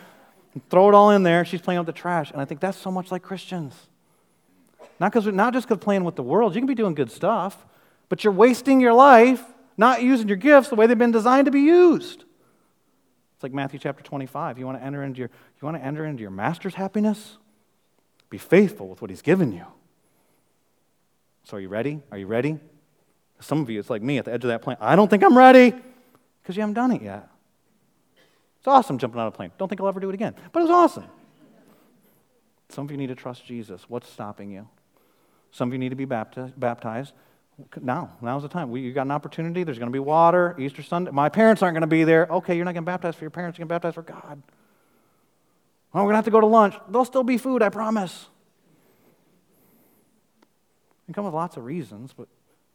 [0.54, 1.46] And throw it all in there.
[1.46, 2.30] She's playing with the trash.
[2.32, 3.74] And I think that's so much like Christians.
[5.00, 7.66] Not, cause, not just because playing with the world, you can be doing good stuff,
[8.10, 9.42] but you're wasting your life
[9.78, 12.24] not using your gifts the way they've been designed to be used.
[13.36, 14.58] It's like Matthew chapter 25.
[14.58, 15.30] You want to enter into your,
[15.62, 17.38] you want to enter into your master's happiness?
[18.30, 19.66] Be faithful with what he's given you.
[21.44, 22.02] So are you ready?
[22.12, 22.60] Are you ready?
[23.40, 24.78] Some of you, it's like me at the edge of that plane.
[24.80, 25.74] I don't think I'm ready
[26.42, 27.28] because you haven't done it yet.
[28.60, 29.52] It's awesome jumping out of a plane.
[29.58, 31.10] Don't think I'll ever do it again, but it was awesome.
[32.70, 33.84] Some of you need to trust Jesus.
[33.90, 34.70] What's stopping you?
[35.52, 37.14] Some of you need to be baptized.
[37.80, 38.72] Now, now's the time.
[38.72, 39.64] We, you got an opportunity.
[39.64, 41.12] There's going to be water, Easter Sunday.
[41.12, 42.28] My parents aren't going to be there.
[42.30, 43.58] Okay, you're not going to baptize for your parents.
[43.58, 44.42] You're going to baptize for God.
[45.94, 46.76] Well, we're going to have to go to lunch.
[46.90, 48.28] There'll still be food, I promise.
[51.08, 52.28] It come with lots of reasons, but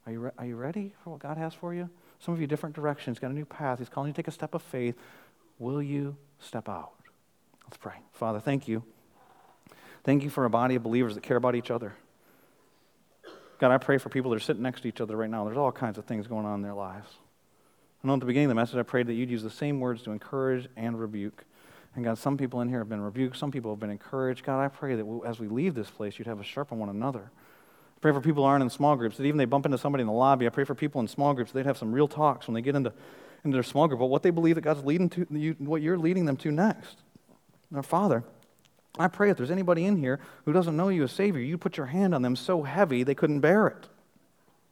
[0.06, 1.90] are you, re- are you ready for what God has for you?
[2.20, 3.78] Some of you different directions, got a new path.
[3.78, 4.96] He's calling you to take a step of faith.
[5.58, 6.92] Will you step out?
[7.64, 7.94] Let's pray.
[8.12, 8.84] Father, thank you.
[10.04, 11.94] Thank you for a body of believers that care about each other.
[13.58, 15.44] God, I pray for people that are sitting next to each other right now.
[15.44, 17.08] There's all kinds of things going on in their lives.
[18.02, 19.80] I know at the beginning of the message, I prayed that you'd use the same
[19.80, 21.44] words to encourage and rebuke.
[21.96, 24.44] And God, some people in here have been rebuked, some people have been encouraged.
[24.44, 27.30] God, I pray that as we leave this place, you'd have us sharpen one another.
[27.96, 30.02] I pray for people who aren't in small groups, that even they bump into somebody
[30.02, 30.46] in the lobby.
[30.46, 32.76] I pray for people in small groups, they'd have some real talks when they get
[32.76, 32.92] into,
[33.42, 35.24] into their small group about what they believe that God's leading to,
[35.58, 36.98] what you're leading them to next.
[37.74, 38.22] Our Father,
[38.98, 41.76] I pray if there's anybody in here who doesn't know you as Savior, you put
[41.76, 43.88] your hand on them so heavy they couldn't bear it.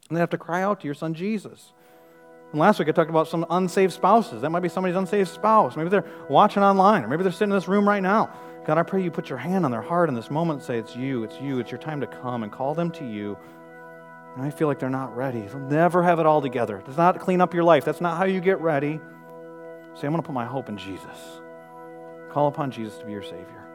[0.09, 1.73] And they have to cry out to your son Jesus.
[2.53, 4.43] And last week I talked about some unsaved spouses.
[4.43, 5.77] That might be somebody's unsaved spouse.
[5.77, 8.33] Maybe they're watching online, or maybe they're sitting in this room right now.
[8.67, 10.79] God, I pray you put your hand on their heart in this moment and say,
[10.79, 13.37] It's you, it's you, it's your time to come, and call them to you.
[14.37, 15.41] And I feel like they're not ready.
[15.43, 16.83] They'll never have it all together.
[16.85, 17.85] Does not clean up your life.
[17.85, 19.01] That's not how you get ready.
[19.95, 21.41] Say, I'm going to put my hope in Jesus.
[22.31, 23.66] Call upon Jesus to be your Savior.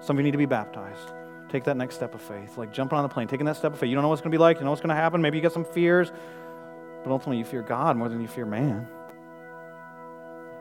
[0.00, 1.12] Some of you need to be baptized.
[1.50, 3.78] Take that next step of faith, like jumping on the plane, taking that step of
[3.78, 3.88] faith.
[3.88, 5.20] You don't know what's going to be like, you know what's going to happen.
[5.20, 6.12] Maybe you get some fears,
[7.02, 8.88] but ultimately you fear God more than you fear man.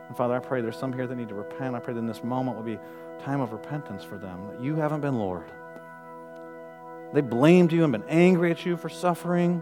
[0.08, 1.76] And Father, I pray there's some here that need to repent.
[1.76, 2.80] I pray that in this moment will be
[3.24, 5.52] time of repentance for them, that you haven't been Lord.
[7.14, 9.62] They blamed you and been angry at you for suffering.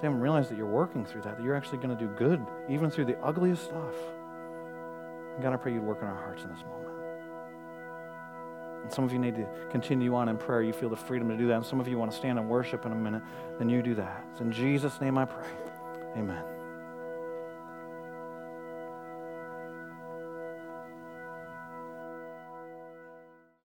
[0.00, 2.44] They haven't realized that you're working through that, that you're actually going to do good,
[2.68, 3.94] even through the ugliest stuff.
[5.34, 6.89] And God, I pray you'd work in our hearts in this moment.
[8.82, 10.62] And some of you need to continue on in prayer.
[10.62, 11.56] You feel the freedom to do that.
[11.56, 13.22] And some of you want to stand and worship in a minute.
[13.58, 14.24] Then you do that.
[14.32, 15.48] It's in Jesus' name I pray.
[16.16, 16.59] Amen.